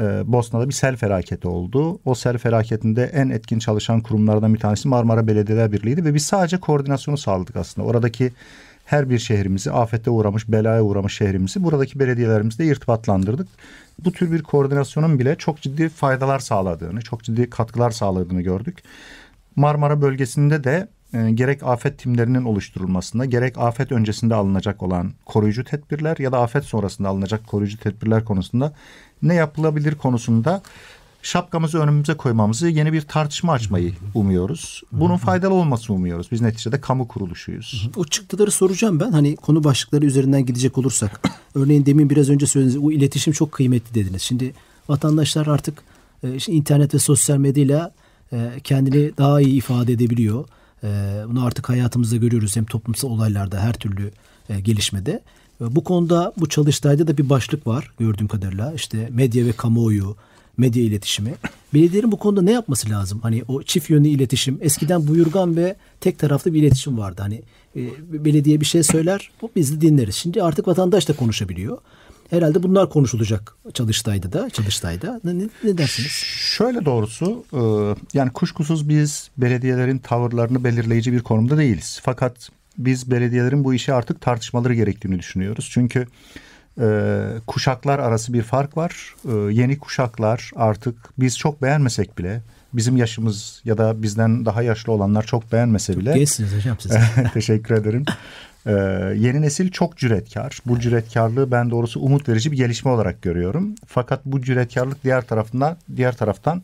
e, 0.00 0.32
Bosna'da 0.32 0.68
bir 0.68 0.72
sel 0.72 0.96
felaketi 0.96 1.48
oldu. 1.48 1.98
O 2.04 2.14
sel 2.14 2.38
felaketinde 2.38 3.04
en 3.04 3.28
etkin 3.28 3.58
çalışan 3.58 4.00
kurumlardan 4.00 4.54
bir 4.54 4.60
tanesi 4.60 4.88
Marmara 4.88 5.26
Belediyeler 5.26 5.72
Birliği'ydi 5.72 6.04
ve 6.04 6.14
biz 6.14 6.26
sadece 6.26 6.60
koordinasyonu 6.60 7.18
sağladık 7.18 7.56
aslında. 7.56 7.88
Oradaki 7.88 8.32
her 8.84 9.10
bir 9.10 9.18
şehrimizi, 9.18 9.70
afette 9.72 10.10
uğramış, 10.10 10.48
belaya 10.48 10.82
uğramış 10.82 11.16
şehrimizi 11.16 11.64
buradaki 11.64 11.98
belediyelerimizle 11.98 12.66
irtibatlandırdık. 12.66 13.48
Bu 14.04 14.12
tür 14.12 14.32
bir 14.32 14.42
koordinasyonun 14.42 15.18
bile 15.18 15.36
çok 15.36 15.60
ciddi 15.60 15.88
faydalar 15.88 16.38
sağladığını, 16.38 17.00
çok 17.00 17.24
ciddi 17.24 17.50
katkılar 17.50 17.90
sağladığını 17.90 18.42
gördük. 18.42 18.82
Marmara 19.56 20.02
bölgesinde 20.02 20.64
de 20.64 20.88
e, 21.14 21.30
gerek 21.30 21.62
afet 21.62 21.98
timlerinin 21.98 22.44
oluşturulmasında 22.44 23.24
gerek 23.24 23.58
afet 23.58 23.92
öncesinde 23.92 24.34
alınacak 24.34 24.82
olan 24.82 25.12
koruyucu 25.26 25.64
tedbirler 25.64 26.16
ya 26.18 26.32
da 26.32 26.40
afet 26.40 26.64
sonrasında 26.64 27.08
alınacak 27.08 27.46
koruyucu 27.46 27.78
tedbirler 27.78 28.24
konusunda 28.24 28.72
ne 29.22 29.34
yapılabilir 29.34 29.94
konusunda 29.94 30.62
şapkamızı 31.26 31.78
önümüze 31.78 32.14
koymamızı 32.14 32.68
yeni 32.68 32.92
bir 32.92 33.00
tartışma 33.00 33.52
açmayı 33.52 33.94
umuyoruz. 34.14 34.82
Bunun 34.92 35.16
faydalı 35.16 35.54
olmasını 35.54 35.96
umuyoruz. 35.96 36.28
Biz 36.32 36.40
neticede 36.40 36.80
kamu 36.80 37.08
kuruluşuyuz. 37.08 37.90
O 37.96 38.04
çıktıları 38.04 38.50
soracağım 38.50 39.00
ben. 39.00 39.12
Hani 39.12 39.36
konu 39.36 39.64
başlıkları 39.64 40.06
üzerinden 40.06 40.46
gidecek 40.46 40.78
olursak. 40.78 41.28
Örneğin 41.54 41.86
demin 41.86 42.10
biraz 42.10 42.30
önce 42.30 42.46
söylediğiniz 42.46 42.84
o 42.84 42.92
iletişim 42.92 43.32
çok 43.32 43.52
kıymetli 43.52 43.94
dediniz. 43.94 44.22
Şimdi 44.22 44.54
vatandaşlar 44.88 45.46
artık 45.46 45.82
e, 46.22 46.34
işte 46.34 46.52
internet 46.52 46.94
ve 46.94 46.98
sosyal 46.98 47.36
medyayla 47.36 47.94
e, 48.32 48.50
kendini 48.64 49.16
daha 49.16 49.40
iyi 49.40 49.56
ifade 49.56 49.92
edebiliyor. 49.92 50.44
E, 50.84 50.88
bunu 51.28 51.44
artık 51.44 51.68
hayatımızda 51.68 52.16
görüyoruz 52.16 52.56
hem 52.56 52.64
toplumsal 52.64 53.08
olaylarda 53.08 53.60
her 53.60 53.72
türlü 53.72 54.10
gelişmede. 54.62 55.22
E, 55.60 55.76
bu 55.76 55.84
konuda 55.84 56.32
bu 56.36 56.48
çalıştayda 56.48 57.06
da 57.06 57.18
bir 57.18 57.30
başlık 57.30 57.66
var 57.66 57.92
gördüğüm 57.98 58.28
kadarıyla. 58.28 58.72
İşte 58.72 59.08
medya 59.12 59.46
ve 59.46 59.52
kamuoyu, 59.52 60.16
medya 60.56 60.82
iletişimi. 60.82 61.34
Belediyelerin 61.74 62.12
bu 62.12 62.18
konuda 62.18 62.42
ne 62.42 62.52
yapması 62.52 62.90
lazım? 62.90 63.20
Hani 63.22 63.42
o 63.48 63.62
çift 63.62 63.90
yönlü 63.90 64.08
iletişim. 64.08 64.58
Eskiden 64.60 65.08
buyurgan 65.08 65.56
ve 65.56 65.76
tek 66.00 66.18
taraflı 66.18 66.54
bir 66.54 66.62
iletişim 66.62 66.98
vardı. 66.98 67.22
Hani 67.22 67.42
e, 67.76 67.80
belediye 68.24 68.60
bir 68.60 68.66
şey 68.66 68.82
söyler, 68.82 69.30
o 69.42 69.50
biz 69.56 69.76
de 69.76 69.80
dinleriz. 69.80 70.14
Şimdi 70.14 70.42
artık 70.42 70.68
vatandaş 70.68 71.08
da 71.08 71.16
konuşabiliyor. 71.16 71.78
Herhalde 72.30 72.62
bunlar 72.62 72.90
konuşulacak 72.90 73.56
çalıştayda 73.74 74.32
da, 74.32 74.50
çalıştayda. 74.50 75.20
Ne, 75.24 75.38
ne, 75.38 75.48
ne 75.64 75.78
dersiniz? 75.78 76.10
Şöyle 76.56 76.84
doğrusu 76.84 77.44
e, 77.52 77.60
yani 78.18 78.32
kuşkusuz 78.32 78.88
biz 78.88 79.30
belediyelerin 79.38 79.98
tavırlarını 79.98 80.64
belirleyici 80.64 81.12
bir 81.12 81.20
konumda 81.20 81.58
değiliz. 81.58 82.00
Fakat 82.02 82.50
biz 82.78 83.10
belediyelerin 83.10 83.64
bu 83.64 83.74
işi 83.74 83.92
artık 83.92 84.20
tartışmaları 84.20 84.74
gerektiğini 84.74 85.18
düşünüyoruz. 85.18 85.68
Çünkü 85.72 86.06
e, 86.80 87.28
kuşaklar 87.46 87.98
arası 87.98 88.32
bir 88.32 88.42
fark 88.42 88.76
var. 88.76 89.14
E, 89.24 89.32
yeni 89.52 89.78
kuşaklar 89.78 90.50
artık 90.56 90.96
biz 91.18 91.38
çok 91.38 91.62
beğenmesek 91.62 92.18
bile 92.18 92.42
bizim 92.72 92.96
yaşımız 92.96 93.62
ya 93.64 93.78
da 93.78 94.02
bizden 94.02 94.46
daha 94.46 94.62
yaşlı 94.62 94.92
olanlar 94.92 95.22
çok 95.22 95.52
beğenmese 95.52 95.98
bile 95.98 96.12
Gençsiniz 96.18 96.56
hocam 96.56 96.76
siz. 96.80 96.92
Teşekkür 97.34 97.74
ederim. 97.74 98.04
Ee, 98.66 98.72
yeni 99.16 99.42
nesil 99.42 99.70
çok 99.70 99.96
cüretkar. 99.96 100.58
Bu 100.66 100.80
cüretkarlığı 100.80 101.50
ben 101.50 101.70
doğrusu 101.70 102.00
umut 102.00 102.28
verici 102.28 102.52
bir 102.52 102.56
gelişme 102.56 102.90
olarak 102.90 103.22
görüyorum. 103.22 103.74
Fakat 103.86 104.20
bu 104.24 104.42
cüretkarlık 104.42 105.04
diğer 105.04 105.22
tarafından 105.22 105.76
diğer 105.96 106.16
taraftan 106.16 106.62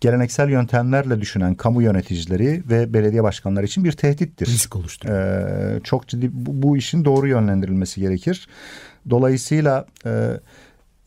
geleneksel 0.00 0.50
yöntemlerle 0.50 1.20
düşünen 1.20 1.54
kamu 1.54 1.82
yöneticileri 1.82 2.62
ve 2.70 2.94
belediye 2.94 3.22
başkanları 3.22 3.66
için 3.66 3.84
bir 3.84 3.92
tehdittir. 3.92 4.46
Risk 4.46 4.76
oluşturuyor. 4.76 5.18
Ee, 5.18 5.80
çok 5.84 6.08
ciddi 6.08 6.30
bu, 6.32 6.62
bu 6.62 6.76
işin 6.76 7.04
doğru 7.04 7.28
yönlendirilmesi 7.28 8.00
gerekir. 8.00 8.48
Dolayısıyla 9.10 9.86
e, 10.06 10.10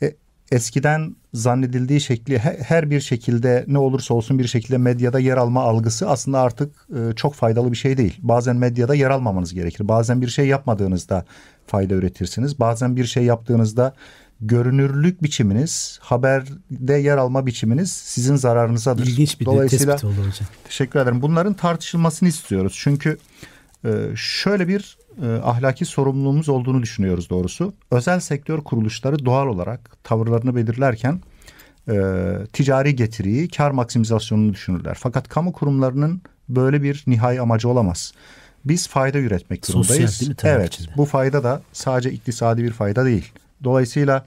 e, 0.02 0.14
eskiden 0.52 1.16
zannedildiği 1.34 2.02
şekli 2.02 2.40
he- 2.40 2.60
her 2.64 2.90
bir 2.90 3.00
şekilde 3.00 3.66
ne 3.68 3.78
olursa 3.78 4.14
olsun 4.14 4.40
bir 4.40 4.48
şekilde 4.48 4.78
medyada 4.78 5.20
yer 5.20 5.38
alma 5.38 5.64
algısı 5.64 6.10
aslında 6.10 6.40
artık 6.40 6.88
e, 6.96 7.16
çok 7.16 7.34
faydalı 7.34 7.72
bir 7.72 7.78
şey 7.78 7.98
değil. 7.98 8.18
Bazen 8.22 8.56
medyada 8.56 8.96
yer 8.96 9.10
almamanız 9.10 9.54
gerekir. 9.54 9.88
Bazen 9.88 10.22
bir 10.22 10.28
şey 10.28 10.48
yapmadığınızda 10.48 11.26
fayda 11.68 11.94
üretirsiniz. 11.94 12.60
Bazen 12.60 12.96
bir 12.96 13.06
şey 13.06 13.24
yaptığınızda 13.24 13.94
görünürlük 14.42 15.24
biçiminiz, 15.24 16.00
haberde 16.02 16.94
yer 16.94 17.18
alma 17.18 17.46
biçiminiz 17.46 17.92
sizin 17.92 18.36
zararınızadır. 18.36 19.08
İlginç 19.08 19.40
bir 19.40 19.46
Dolayısıyla 19.46 19.96
tespit 19.96 20.12
oldu 20.12 20.28
hocam. 20.28 20.48
Teşekkür 20.64 21.00
ederim. 21.00 21.22
Bunların 21.22 21.54
tartışılmasını 21.54 22.30
istiyoruz. 22.30 22.74
Çünkü 22.78 23.18
e, 23.86 23.90
şöyle 24.16 24.68
bir 24.68 24.98
e, 25.22 25.26
ahlaki 25.28 25.86
sorumluluğumuz 25.86 26.50
olduğunu 26.50 26.82
düşünüyoruz 26.82 27.30
doğrusu. 27.30 27.74
Özel 27.92 28.20
sektör 28.20 28.62
kuruluşları 28.62 29.26
doğal 29.26 29.48
olarak 29.48 30.04
tavırlarını 30.04 30.56
belirlerken 30.56 31.22
e, 31.90 31.96
ticari 32.54 32.96
getiriyi, 32.96 33.48
kar 33.48 33.72
maksimizasyonunu 33.72 34.54
düşünürler. 34.54 34.98
Fakat 35.00 35.28
kamu 35.28 35.54
kurumlarının 35.54 36.22
böyle 36.50 36.84
bir 36.84 37.04
nihai 37.08 37.42
amacı 37.42 37.70
olamaz. 37.70 38.14
Biz 38.66 38.88
fayda 38.88 39.18
üretmek 39.18 39.66
Sosyal 39.66 39.84
durumundayız. 39.84 40.20
değil 40.20 40.32
mi 40.32 40.36
evet. 40.44 40.74
içinde? 40.74 40.92
Bu 40.98 41.06
fayda 41.06 41.44
da 41.44 41.62
sadece 41.74 42.12
iktisadi 42.12 42.64
bir 42.64 42.72
fayda 42.72 43.06
değil. 43.06 43.32
Dolayısıyla 43.64 44.26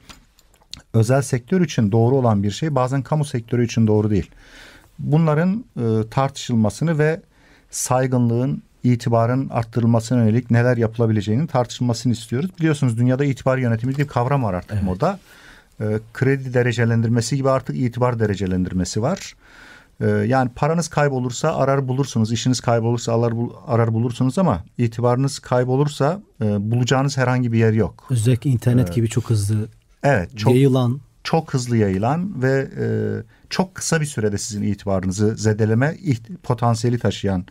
özel 0.94 1.22
sektör 1.22 1.60
için 1.60 1.92
doğru 1.92 2.14
olan 2.14 2.42
bir 2.42 2.50
şey 2.50 2.74
bazen 2.74 3.02
kamu 3.02 3.24
sektörü 3.24 3.64
için 3.64 3.86
doğru 3.86 4.10
değil. 4.10 4.30
Bunların 4.98 5.64
e, 5.76 6.08
tartışılmasını 6.10 6.98
ve 6.98 7.20
saygınlığın, 7.70 8.62
itibarın 8.84 9.48
arttırılmasına 9.48 10.18
yönelik 10.18 10.50
neler 10.50 10.76
yapılabileceğinin 10.76 11.46
tartışılmasını 11.46 12.12
istiyoruz. 12.12 12.50
Biliyorsunuz 12.58 12.98
dünyada 12.98 13.24
itibar 13.24 13.58
yönetimi 13.58 13.96
diye 13.96 14.06
bir 14.06 14.12
kavram 14.12 14.42
var 14.42 14.54
artık 14.54 14.82
moda. 14.82 15.18
E, 15.80 15.84
kredi 16.14 16.54
derecelendirmesi 16.54 17.36
gibi 17.36 17.50
artık 17.50 17.76
itibar 17.76 18.18
derecelendirmesi 18.18 19.02
var. 19.02 19.34
E, 20.00 20.06
yani 20.08 20.50
paranız 20.54 20.88
kaybolursa 20.88 21.56
arar 21.56 21.88
bulursunuz, 21.88 22.32
işiniz 22.32 22.60
kaybolursa 22.60 23.12
arar, 23.22 23.36
bul- 23.36 23.52
arar 23.66 23.94
bulursunuz 23.94 24.38
ama 24.38 24.64
itibarınız 24.78 25.38
kaybolursa 25.38 26.22
e, 26.42 26.70
bulacağınız 26.70 27.16
herhangi 27.16 27.52
bir 27.52 27.58
yer 27.58 27.72
yok. 27.72 28.06
Özellikle 28.10 28.50
internet 28.50 28.94
gibi 28.94 29.08
çok 29.08 29.30
hızlı 29.30 29.68
Evet, 30.02 30.38
çok 30.38 30.52
yayılan 30.52 31.00
çok 31.24 31.54
hızlı 31.54 31.76
yayılan 31.76 32.42
ve 32.42 32.68
e, 32.80 32.86
çok 33.50 33.74
kısa 33.74 34.00
bir 34.00 34.06
sürede 34.06 34.38
sizin 34.38 34.62
itibarınızı 34.62 35.36
zedeleme 35.36 35.96
potansiyeli 36.42 36.98
taşıyan 36.98 37.46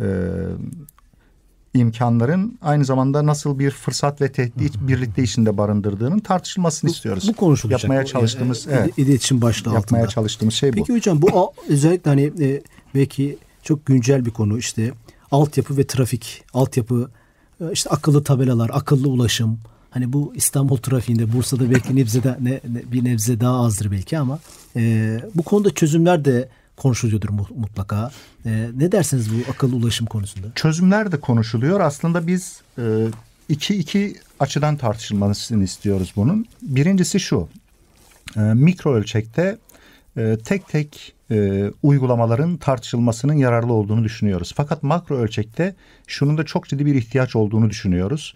e, 0.00 0.06
imkanların 1.74 2.58
aynı 2.62 2.84
zamanda 2.84 3.26
nasıl 3.26 3.58
bir 3.58 3.70
fırsat 3.70 4.20
ve 4.20 4.32
tehdit 4.32 4.74
birlikte 4.80 5.22
içinde 5.22 5.56
barındırdığının 5.58 6.18
tartışılmasını 6.18 6.90
istiyoruz. 6.90 7.28
bu 7.28 7.32
konuşulacak. 7.36 7.82
Yapmaya 7.82 8.02
Bu, 8.02 8.06
çalıştığımız, 8.06 8.68
e, 8.68 8.70
evet, 8.72 8.98
iletişim 8.98 9.40
başlığı 9.40 9.74
yapmaya 9.74 9.98
altında. 10.00 10.08
çalıştığımız 10.14 10.54
şey 10.54 10.72
bu. 10.72 10.76
Peki 10.76 10.92
hocam 10.92 11.22
bu 11.22 11.52
özellikle 11.68 12.10
hani 12.10 12.32
e, 12.40 12.62
belki 12.94 13.38
çok 13.62 13.86
güncel 13.86 14.24
bir 14.26 14.30
konu 14.30 14.58
işte 14.58 14.92
altyapı 15.30 15.76
ve 15.76 15.86
trafik, 15.86 16.44
altyapı 16.54 17.10
e, 17.60 17.72
işte 17.72 17.90
akıllı 17.90 18.24
tabelalar, 18.24 18.70
akıllı 18.72 19.08
ulaşım. 19.08 19.58
Hani 19.90 20.12
bu 20.12 20.32
İstanbul 20.36 20.76
trafiğinde 20.76 21.32
Bursa'da 21.32 21.70
belki 21.70 21.96
nebzede 21.96 22.36
ne, 22.40 22.50
ne- 22.50 22.92
bir 22.92 23.04
nebze 23.04 23.40
daha 23.40 23.64
azdır 23.64 23.90
belki 23.90 24.18
ama 24.18 24.38
e, 24.76 25.16
bu 25.34 25.42
konuda 25.42 25.70
çözümler 25.70 26.24
de 26.24 26.48
konuşuluyordur 26.82 27.28
mu- 27.28 27.48
mutlaka. 27.56 28.10
E, 28.46 28.68
ne 28.76 28.92
dersiniz 28.92 29.32
bu 29.32 29.50
akıllı 29.50 29.76
ulaşım 29.76 30.06
konusunda? 30.06 30.46
Çözümler 30.54 31.12
de 31.12 31.20
konuşuluyor. 31.20 31.80
Aslında 31.80 32.26
biz 32.26 32.60
e, 32.78 32.82
iki 33.48 33.74
iki 33.74 34.14
açıdan 34.40 34.76
tartışılmasını 34.76 35.64
istiyoruz 35.64 36.12
bunun. 36.16 36.46
Birincisi 36.62 37.20
şu. 37.20 37.48
E, 38.36 38.40
mikro 38.40 38.94
ölçekte 38.94 39.58
e, 40.16 40.36
tek 40.44 40.68
tek 40.68 41.14
e, 41.30 41.70
uygulamaların 41.82 42.56
tartışılmasının 42.56 43.34
yararlı 43.34 43.72
olduğunu 43.72 44.04
düşünüyoruz. 44.04 44.52
Fakat 44.56 44.82
makro 44.82 45.16
ölçekte 45.16 45.74
şunun 46.06 46.38
da 46.38 46.44
çok 46.44 46.68
ciddi 46.68 46.86
bir 46.86 46.94
ihtiyaç 46.94 47.36
olduğunu 47.36 47.70
düşünüyoruz. 47.70 48.34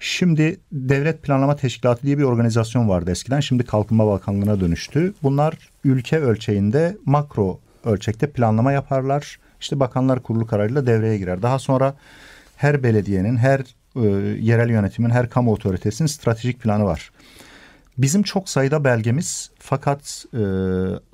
Şimdi 0.00 0.60
Devlet 0.72 1.22
Planlama 1.22 1.56
Teşkilatı 1.56 2.02
diye 2.02 2.18
bir 2.18 2.22
organizasyon 2.22 2.88
vardı 2.88 3.10
eskiden. 3.10 3.40
Şimdi 3.40 3.64
Kalkınma 3.64 4.06
Bakanlığı'na 4.06 4.60
dönüştü. 4.60 5.14
Bunlar 5.22 5.54
ülke 5.84 6.18
ölçeğinde 6.18 6.96
makro 7.04 7.60
ölçekte 7.86 8.30
planlama 8.30 8.72
yaparlar. 8.72 9.38
İşte 9.60 9.80
Bakanlar 9.80 10.22
Kurulu 10.22 10.46
kararıyla 10.46 10.86
devreye 10.86 11.18
girer. 11.18 11.42
Daha 11.42 11.58
sonra 11.58 11.94
her 12.56 12.82
belediyenin, 12.82 13.36
her 13.36 13.60
e, 13.96 14.00
yerel 14.40 14.70
yönetimin, 14.70 15.10
her 15.10 15.30
kamu 15.30 15.52
otoritesinin 15.52 16.08
stratejik 16.08 16.60
planı 16.60 16.84
var. 16.84 17.10
Bizim 17.98 18.22
çok 18.22 18.48
sayıda 18.48 18.84
belgemiz 18.84 19.50
fakat 19.58 20.24
e, 20.34 20.42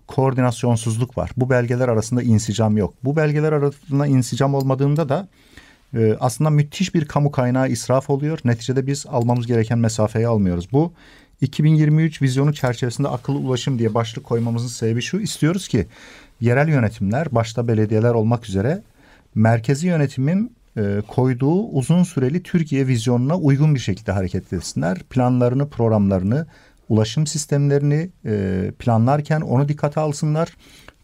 koordinasyonsuzluk 0.06 1.18
var. 1.18 1.30
Bu 1.36 1.50
belgeler 1.50 1.88
arasında 1.88 2.22
insicam 2.22 2.76
yok. 2.76 2.94
Bu 3.04 3.16
belgeler 3.16 3.52
arasında 3.52 4.06
insicam 4.06 4.54
olmadığında 4.54 5.08
da 5.08 5.28
e, 5.94 6.16
aslında 6.20 6.50
müthiş 6.50 6.94
bir 6.94 7.04
kamu 7.04 7.30
kaynağı 7.30 7.68
israf 7.68 8.10
oluyor. 8.10 8.38
Neticede 8.44 8.86
biz 8.86 9.06
almamız 9.08 9.46
gereken 9.46 9.78
mesafeyi 9.78 10.26
almıyoruz. 10.26 10.72
Bu 10.72 10.92
2023 11.42 12.22
vizyonu 12.22 12.54
çerçevesinde 12.54 13.08
akıllı 13.08 13.38
ulaşım 13.38 13.78
diye 13.78 13.94
başlık 13.94 14.24
koymamızın 14.24 14.68
sebebi 14.68 15.02
şu. 15.02 15.20
istiyoruz 15.20 15.68
ki 15.68 15.86
yerel 16.40 16.68
yönetimler 16.68 17.28
başta 17.30 17.68
belediyeler 17.68 18.14
olmak 18.14 18.48
üzere 18.48 18.82
merkezi 19.34 19.86
yönetimin 19.86 20.56
e, 20.76 21.02
koyduğu 21.08 21.62
uzun 21.62 22.02
süreli 22.02 22.42
Türkiye 22.42 22.86
vizyonuna 22.86 23.36
uygun 23.36 23.74
bir 23.74 23.80
şekilde 23.80 24.12
hareket 24.12 24.52
etsinler. 24.52 24.98
Planlarını, 24.98 25.68
programlarını, 25.68 26.46
ulaşım 26.88 27.26
sistemlerini 27.26 28.10
e, 28.26 28.70
planlarken 28.78 29.40
onu 29.40 29.68
dikkate 29.68 30.00
alsınlar. 30.00 30.48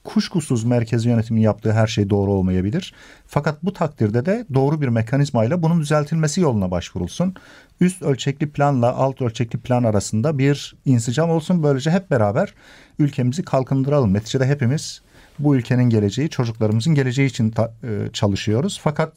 Kuşkusuz 0.09 0.65
merkezi 0.65 1.09
yönetimin 1.09 1.41
yaptığı 1.41 1.73
her 1.73 1.87
şey 1.87 2.11
doğru 2.11 2.33
olmayabilir. 2.33 2.95
Fakat 3.27 3.65
bu 3.65 3.73
takdirde 3.73 4.27
de 4.27 4.47
doğru 4.55 4.81
bir 4.81 4.89
mekanizmayla 4.89 5.63
bunun 5.63 5.81
düzeltilmesi 5.81 6.41
yoluna 6.41 6.71
başvurulsun. 6.71 7.35
Üst 7.81 8.03
ölçekli 8.03 8.51
planla 8.51 8.93
alt 8.93 9.23
ölçekli 9.23 9.59
plan 9.59 9.85
arasında 9.85 10.39
bir 10.39 10.77
insicam 10.85 11.31
olsun. 11.31 11.63
Böylece 11.63 11.91
hep 11.91 12.11
beraber 12.11 12.55
ülkemizi 12.99 13.43
kalkındıralım. 13.43 14.15
Neticede 14.15 14.47
hepimiz 14.47 15.03
bu 15.39 15.57
ülkenin 15.57 15.91
geleceği, 15.91 16.31
çocuklarımızın 16.31 16.95
geleceği 16.95 17.27
için 17.27 17.51
ta, 17.51 17.75
e, 17.85 18.13
çalışıyoruz. 18.13 18.81
Fakat 18.83 19.13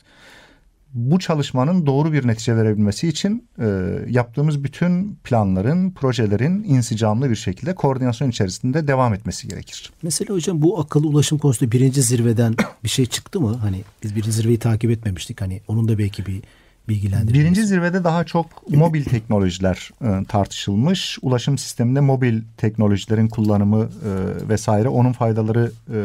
bu 0.93 1.19
çalışmanın 1.19 1.86
doğru 1.86 2.13
bir 2.13 2.27
netice 2.27 2.55
verebilmesi 2.55 3.07
için 3.07 3.48
e, 3.60 3.65
yaptığımız 4.10 4.63
bütün 4.63 5.15
planların, 5.24 5.91
projelerin 5.91 6.63
insicamlı 6.63 7.29
bir 7.29 7.36
şekilde 7.36 7.75
koordinasyon 7.75 8.29
içerisinde 8.29 8.88
devam 8.88 9.13
etmesi 9.13 9.48
gerekir. 9.48 9.91
Mesela 10.03 10.33
hocam 10.33 10.62
bu 10.62 10.79
akıllı 10.79 11.07
ulaşım 11.07 11.38
konusunda 11.38 11.71
birinci 11.71 12.01
zirveden 12.01 12.55
bir 12.83 12.89
şey 12.89 13.05
çıktı 13.05 13.41
mı? 13.41 13.57
Hani 13.57 13.83
biz 14.03 14.15
birinci 14.15 14.31
zirveyi 14.31 14.60
takip 14.60 14.91
etmemiştik. 14.91 15.41
Hani 15.41 15.62
onun 15.67 15.88
da 15.88 15.98
belki 15.98 16.25
bir 16.25 16.41
bilgilendirilmesi. 16.89 17.39
Birinci 17.39 17.65
zirvede 17.65 18.03
daha 18.03 18.23
çok 18.23 18.69
mobil 18.69 19.03
teknolojiler 19.03 19.89
e, 20.01 20.25
tartışılmış. 20.25 21.19
Ulaşım 21.21 21.57
sisteminde 21.57 22.00
mobil 22.00 22.41
teknolojilerin 22.57 23.27
kullanımı 23.27 23.83
e, 23.83 24.50
vesaire 24.50 24.89
onun 24.89 25.11
faydaları 25.11 25.71
e, 25.93 26.00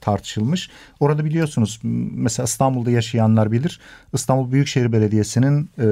tartışılmış. 0.00 0.70
Orada 1.00 1.24
biliyorsunuz 1.24 1.80
mesela 2.12 2.44
İstanbul'da 2.44 2.90
yaşayanlar 2.90 3.52
bilir. 3.52 3.80
İstanbul 4.12 4.52
Büyükşehir 4.52 4.92
Belediyesi'nin 4.92 5.70
e, 5.78 5.86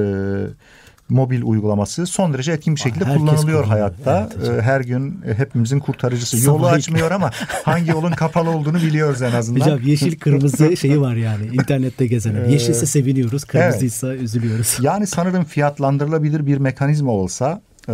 mobil 1.11 1.41
uygulaması 1.41 2.05
son 2.05 2.33
derece 2.33 2.51
etkin 2.51 2.75
bir 2.75 2.79
şekilde 2.79 3.05
Herkes 3.05 3.21
kullanılıyor 3.21 3.65
hayatta. 3.65 4.29
Evet, 4.37 4.61
Her 4.61 4.81
gün 4.81 5.21
hepimizin 5.37 5.79
kurtarıcısı. 5.79 6.37
Sabah 6.37 6.57
Yolu 6.57 6.67
açmıyor 6.67 7.11
ama 7.11 7.31
hangi 7.63 7.91
yolun 7.91 8.11
kapalı 8.11 8.49
olduğunu 8.49 8.77
biliyoruz 8.77 9.21
en 9.21 9.31
azından. 9.31 9.59
Hocam 9.61 9.79
yeşil 9.83 10.19
kırmızı 10.19 10.77
şeyi 10.81 11.01
var 11.01 11.15
yani 11.15 11.47
internette 11.47 12.07
gezenler. 12.07 12.45
Yeşilse 12.45 12.85
seviniyoruz, 12.85 13.43
kırmızıysa 13.43 14.07
evet. 14.07 14.21
üzülüyoruz. 14.21 14.77
Yani 14.81 15.07
sanırım 15.07 15.43
fiyatlandırılabilir 15.43 16.45
bir 16.45 16.57
mekanizma 16.57 17.11
olsa 17.11 17.61
e, 17.89 17.93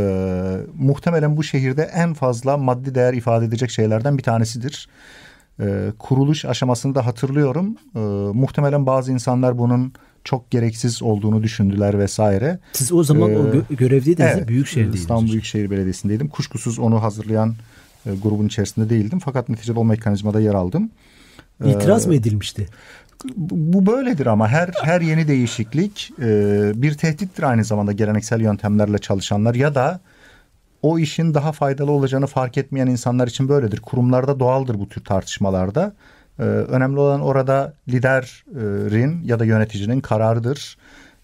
muhtemelen 0.77 1.37
bu 1.37 1.43
şehirde 1.43 1.83
en 1.93 2.13
fazla 2.13 2.57
maddi 2.57 2.95
değer 2.95 3.13
ifade 3.13 3.45
edecek 3.45 3.71
şeylerden 3.71 4.17
bir 4.17 4.23
tanesidir. 4.23 4.89
E, 5.59 5.91
kuruluş 5.99 6.45
aşamasını 6.45 6.95
da 6.95 7.05
hatırlıyorum. 7.05 7.77
E, 7.95 7.99
muhtemelen 8.37 8.85
bazı 8.85 9.11
insanlar 9.11 9.57
bunun 9.57 9.93
çok 10.27 10.51
gereksiz 10.51 11.01
olduğunu 11.03 11.43
düşündüler 11.43 11.99
vesaire. 11.99 12.59
Siz 12.73 12.91
o 12.91 13.03
zaman 13.03 13.31
ee, 13.31 13.37
o 13.37 13.47
gö- 13.47 13.75
görevdeydiniz 13.75 14.31
evet, 14.35 14.47
Büyükşehir'deydiniz. 14.47 15.01
İstanbul 15.01 15.31
Büyükşehir 15.31 15.69
Belediyesi'ndeydim. 15.69 16.27
Kuşkusuz 16.27 16.79
onu 16.79 17.03
hazırlayan 17.03 17.55
e, 18.05 18.15
grubun 18.23 18.47
içerisinde 18.47 18.89
değildim. 18.89 19.19
Fakat 19.19 19.49
neticede 19.49 19.79
o 19.79 19.85
mekanizmada 19.85 20.39
yer 20.39 20.53
aldım. 20.53 20.89
İtiraz 21.65 22.05
ee, 22.05 22.07
mı 22.07 22.15
edilmişti? 22.15 22.67
Bu 23.37 23.85
böyledir 23.85 24.25
ama 24.25 24.47
her 24.47 24.69
her 24.83 25.01
yeni 25.01 25.27
değişiklik 25.27 26.11
e, 26.21 26.71
bir 26.75 26.93
tehdittir 26.93 27.43
aynı 27.43 27.63
zamanda 27.63 27.91
geleneksel 27.91 28.41
yöntemlerle 28.41 28.97
çalışanlar 28.97 29.55
ya 29.55 29.75
da 29.75 29.99
o 30.81 30.99
işin 30.99 31.33
daha 31.33 31.51
faydalı 31.51 31.91
olacağını 31.91 32.27
fark 32.27 32.57
etmeyen 32.57 32.87
insanlar 32.87 33.27
için 33.27 33.49
böyledir. 33.49 33.79
Kurumlarda 33.81 34.39
doğaldır 34.39 34.79
bu 34.79 34.89
tür 34.89 35.03
tartışmalarda. 35.03 35.93
Ee, 36.39 36.43
önemli 36.43 36.99
olan 36.99 37.21
orada 37.21 37.73
liderin 37.87 39.23
ya 39.23 39.39
da 39.39 39.45
yöneticinin 39.45 39.99
kararıdır. 39.99 40.77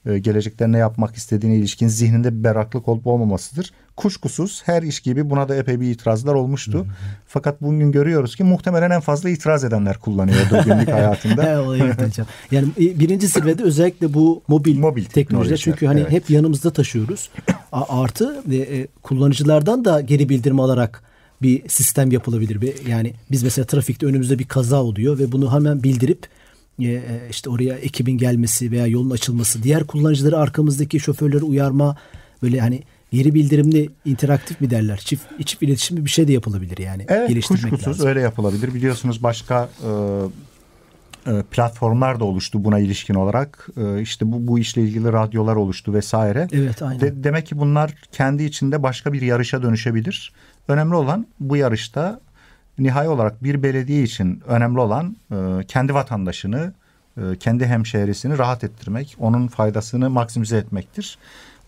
Ee, 0.05 0.19
gelecekte 0.19 0.71
ne 0.71 0.77
yapmak 0.77 1.15
istediğine 1.15 1.57
ilişkin 1.57 1.87
zihninde 1.87 2.39
bir 2.39 2.43
berraklık 2.43 2.87
olup 2.87 3.07
olmamasıdır. 3.07 3.71
Kuşkusuz 3.95 4.61
her 4.65 4.83
iş 4.83 4.99
gibi 4.99 5.29
buna 5.29 5.49
da 5.49 5.55
epey 5.55 5.81
bir 5.81 5.91
itirazlar 5.91 6.33
olmuştu. 6.33 6.77
Hı 6.77 6.81
hı. 6.81 6.85
Fakat 7.27 7.61
bugün 7.61 7.91
görüyoruz 7.91 8.35
ki 8.35 8.43
muhtemelen 8.43 8.91
en 8.91 9.01
fazla 9.01 9.29
itiraz 9.29 9.63
edenler 9.63 9.97
kullanıyordu 9.97 10.63
günlük 10.65 10.87
hayatında. 10.93 11.43
yani 12.51 12.67
e, 12.77 12.99
birinci 12.99 13.27
zirvede 13.27 13.63
özellikle 13.63 14.13
bu 14.13 14.43
mobil, 14.47 14.79
mobil 14.79 15.05
teknolojiler 15.05 15.57
çünkü 15.57 15.85
hani 15.85 15.99
evet. 15.99 16.11
hep 16.11 16.29
yanımızda 16.29 16.73
taşıyoruz. 16.73 17.29
Artı 17.71 18.43
e, 18.51 18.87
kullanıcılardan 19.03 19.85
da 19.85 20.01
geri 20.01 20.29
bildirim 20.29 20.59
alarak 20.59 21.03
bir 21.43 21.69
sistem 21.69 22.11
yapılabilir. 22.11 22.73
Yani 22.87 23.13
biz 23.31 23.43
mesela 23.43 23.65
trafikte 23.65 24.05
önümüzde 24.05 24.39
bir 24.39 24.47
kaza 24.47 24.83
oluyor 24.83 25.19
ve 25.19 25.31
bunu 25.31 25.53
hemen 25.53 25.83
bildirip 25.83 26.27
e, 26.79 26.85
e, 26.85 27.01
işte 27.29 27.49
oraya 27.49 27.75
ekibin 27.75 28.17
gelmesi 28.17 28.71
veya 28.71 28.87
yolun 28.87 29.09
açılması, 29.09 29.63
diğer 29.63 29.83
kullanıcıları 29.83 30.37
arkamızdaki 30.37 30.99
şoförleri 30.99 31.43
uyarma 31.43 31.97
böyle 32.41 32.59
hani 32.59 32.83
geri 33.11 33.33
bildirimli 33.33 33.89
interaktif 34.05 34.61
mi 34.61 34.69
derler? 34.69 34.97
Çift, 34.97 35.23
çift 35.45 35.63
iletişimli 35.63 36.05
bir 36.05 36.09
şey 36.09 36.27
de 36.27 36.33
yapılabilir 36.33 36.77
yani. 36.77 37.05
Evet 37.07 37.47
kuşkusuz 37.47 37.87
lazım. 37.87 38.07
öyle 38.07 38.21
yapılabilir. 38.21 38.73
Biliyorsunuz 38.73 39.23
başka 39.23 39.69
e, 39.83 39.89
platformlar 41.51 42.19
da 42.19 42.25
oluştu 42.25 42.63
buna 42.63 42.79
ilişkin 42.79 43.13
olarak. 43.13 43.67
E, 43.77 44.01
işte 44.01 44.31
bu, 44.31 44.47
bu 44.47 44.59
işle 44.59 44.81
ilgili 44.81 45.13
radyolar 45.13 45.55
oluştu 45.55 45.93
vesaire. 45.93 46.47
Evet 46.51 46.81
aynen. 46.81 47.01
De, 47.01 47.23
demek 47.23 47.47
ki 47.47 47.59
bunlar 47.59 47.93
kendi 48.11 48.43
içinde 48.43 48.83
başka 48.83 49.13
bir 49.13 49.21
yarışa 49.21 49.63
dönüşebilir. 49.63 50.33
Önemli 50.67 50.95
olan 50.95 51.27
bu 51.39 51.57
yarışta 51.57 52.19
nihai 52.79 53.07
olarak 53.07 53.43
bir 53.43 53.63
belediye 53.63 54.03
için 54.03 54.43
önemli 54.47 54.79
olan 54.79 55.15
e, 55.31 55.35
kendi 55.67 55.93
vatandaşını, 55.93 56.73
e, 57.17 57.21
kendi 57.39 57.65
hemşehrisini 57.65 58.37
rahat 58.37 58.63
ettirmek, 58.63 59.15
onun 59.19 59.47
faydasını 59.47 60.09
maksimize 60.09 60.57
etmektir. 60.57 61.17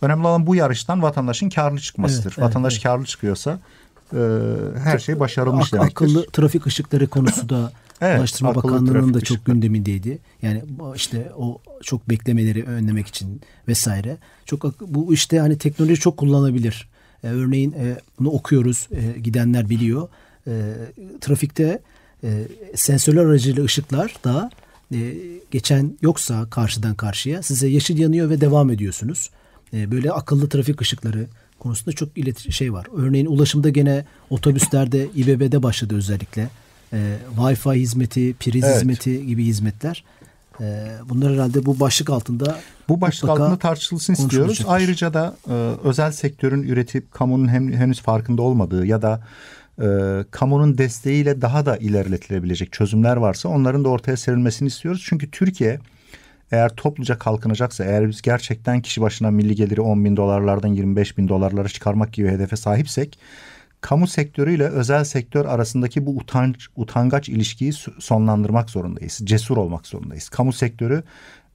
Önemli 0.02 0.28
olan 0.28 0.48
bu 0.48 0.56
yarıştan 0.56 1.02
vatandaşın 1.02 1.50
karlı 1.50 1.80
çıkmasıdır. 1.80 2.36
Evet, 2.38 2.40
Vatandaş 2.40 2.74
evet, 2.74 2.84
karlı 2.84 3.06
çıkıyorsa 3.06 3.60
e, 4.14 4.20
her 4.84 5.00
şey 5.00 5.20
başarılmış 5.20 5.74
Ak- 5.74 5.80
demektir. 5.80 6.06
Akıllı 6.06 6.26
trafik 6.32 6.68
ışıkları 6.68 7.08
konusu 7.08 7.50
da 7.50 7.72
evet, 8.02 8.20
Ulaştırma 8.20 8.56
Bakanlığı'nın 8.56 9.14
da 9.14 9.22
çok 9.22 9.46
gündemindeydi. 9.46 10.18
Yani 10.42 10.64
işte 10.96 11.32
o 11.38 11.62
çok 11.84 12.10
beklemeleri 12.10 12.64
önlemek 12.64 13.08
için 13.08 13.42
vesaire. 13.68 14.18
Çok 14.46 14.80
bu 14.82 15.14
işte 15.14 15.40
hani 15.40 15.58
teknoloji 15.58 16.00
çok 16.00 16.18
kullanabilir. 16.18 16.90
E, 17.24 17.28
örneğin 17.28 17.72
e, 17.72 17.98
bunu 18.20 18.30
okuyoruz, 18.30 18.88
e, 18.92 19.20
gidenler 19.20 19.70
biliyor. 19.70 20.08
E, 20.48 20.74
trafikte 21.22 21.82
e, 22.24 22.48
sensörler 22.76 23.26
aracılığıyla 23.26 23.64
ışıklar 23.64 24.16
da 24.24 24.52
e, 24.94 25.14
geçen 25.52 25.98
yoksa 26.02 26.50
karşıdan 26.50 26.96
karşıya 26.96 27.44
size 27.44 27.68
yeşil 27.68 27.98
yanıyor 27.98 28.30
ve 28.30 28.42
devam 28.42 28.72
ediyorsunuz. 28.72 29.30
E, 29.74 29.92
böyle 29.92 30.12
akıllı 30.12 30.50
trafik 30.50 30.82
ışıkları 30.82 31.28
konusunda 31.60 31.96
çok 31.96 32.18
ilet 32.18 32.52
şey 32.52 32.74
var. 32.74 32.88
Örneğin 32.98 33.26
ulaşımda 33.26 33.70
gene 33.70 34.06
otobüslerde 34.30 35.08
İBB'de 35.16 35.64
başladı 35.64 35.96
özellikle. 35.96 36.50
E, 36.94 37.18
Wi-Fi 37.38 37.80
hizmeti, 37.80 38.36
priz 38.40 38.64
evet. 38.64 38.76
hizmeti 38.76 39.28
gibi 39.28 39.46
hizmetler. 39.46 40.04
E, 40.62 40.88
bunlar 41.10 41.34
herhalde 41.34 41.66
bu 41.66 41.80
başlık 41.80 42.10
altında 42.10 42.58
bu 42.90 43.02
başlık 43.02 43.30
altında 43.30 43.58
tartışılsın 43.58 44.14
istiyoruz. 44.14 44.66
Ayrıca 44.68 45.14
da 45.14 45.36
e, 45.48 45.54
özel 45.84 46.12
sektörün 46.12 46.64
üretip 46.64 47.12
kamunun 47.12 47.48
hem, 47.48 47.72
henüz 47.72 48.02
farkında 48.02 48.42
olmadığı 48.42 48.86
ya 48.86 49.02
da 49.02 49.24
e, 49.82 49.88
kamunun 50.32 50.78
desteğiyle 50.78 51.42
daha 51.42 51.66
da 51.66 51.78
ilerletilebilecek 51.78 52.72
çözümler 52.72 53.16
varsa 53.16 53.50
onların 53.50 53.84
da 53.84 53.90
ortaya 53.90 54.18
serilmesini 54.18 54.68
istiyoruz. 54.68 55.04
Çünkü 55.06 55.32
Türkiye 55.32 55.80
eğer 56.52 56.70
topluca 56.70 57.20
kalkınacaksa 57.20 57.86
eğer 57.86 58.10
biz 58.10 58.22
gerçekten 58.22 58.82
kişi 58.82 59.02
başına 59.02 59.32
milli 59.32 59.56
geliri 59.56 59.82
10 59.82 60.06
bin 60.06 60.18
dolarlardan 60.18 60.68
25 60.68 61.18
bin 61.18 61.28
dolarlara 61.28 61.68
çıkarmak 61.68 62.14
gibi 62.14 62.30
hedefe 62.30 62.56
sahipsek 62.56 63.20
kamu 63.86 64.08
sektörüyle 64.08 64.68
özel 64.68 65.04
sektör 65.04 65.46
arasındaki 65.46 66.06
bu 66.06 66.18
utanç, 66.18 66.68
utangaç 66.76 67.30
ilişkiyi 67.30 67.74
sonlandırmak 68.00 68.70
zorundayız. 68.70 69.22
Cesur 69.24 69.58
olmak 69.58 69.88
zorundayız. 69.88 70.30
Kamu 70.30 70.54
sektörü 70.54 71.04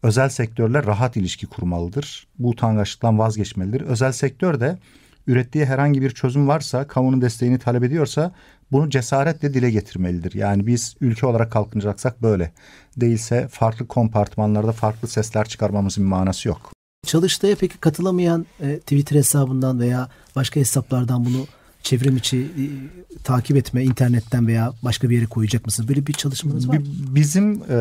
özel 0.02 0.28
sektörle 0.28 0.82
rahat 0.82 1.16
ilişki 1.16 1.46
kurmalıdır. 1.46 2.26
Bu 2.38 2.48
utangaçlıktan 2.48 3.18
vazgeçmelidir. 3.18 3.80
Özel 3.80 4.12
sektör 4.12 4.60
de 4.60 4.78
ürettiği 5.26 5.64
herhangi 5.64 6.02
bir 6.02 6.10
çözüm 6.10 6.48
varsa, 6.48 6.86
kamunun 6.86 7.20
desteğini 7.20 7.58
talep 7.58 7.82
ediyorsa 7.84 8.32
bunu 8.72 8.90
cesaretle 8.90 9.54
dile 9.54 9.70
getirmelidir. 9.70 10.34
Yani 10.34 10.66
biz 10.66 10.96
ülke 11.00 11.26
olarak 11.26 11.52
kalkınacaksak 11.52 12.22
böyle. 12.22 12.52
Değilse 12.96 13.48
farklı 13.48 13.86
kompartmanlarda 13.86 14.72
farklı 14.72 15.08
sesler 15.08 15.48
çıkarmamızın 15.48 16.04
manası 16.04 16.48
yok. 16.48 16.72
Çalıştay'a 17.06 17.56
peki 17.60 17.78
katılamayan 17.78 18.46
e, 18.60 18.78
Twitter 18.78 19.16
hesabından 19.16 19.80
veya 19.80 20.08
başka 20.36 20.60
hesaplardan 20.60 21.24
bunu 21.24 21.46
çevrim 21.82 22.16
içi 22.16 22.38
e, 22.40 22.64
takip 23.24 23.56
etme 23.56 23.84
internetten 23.84 24.46
veya 24.46 24.72
başka 24.82 25.10
bir 25.10 25.16
yere 25.16 25.26
koyacak 25.26 25.66
mısınız? 25.66 25.88
Böyle 25.88 26.06
bir 26.06 26.12
çalışmanız 26.12 26.68
var 26.68 26.76
mı? 26.78 26.84
Bizim 27.14 27.62
e, 27.70 27.76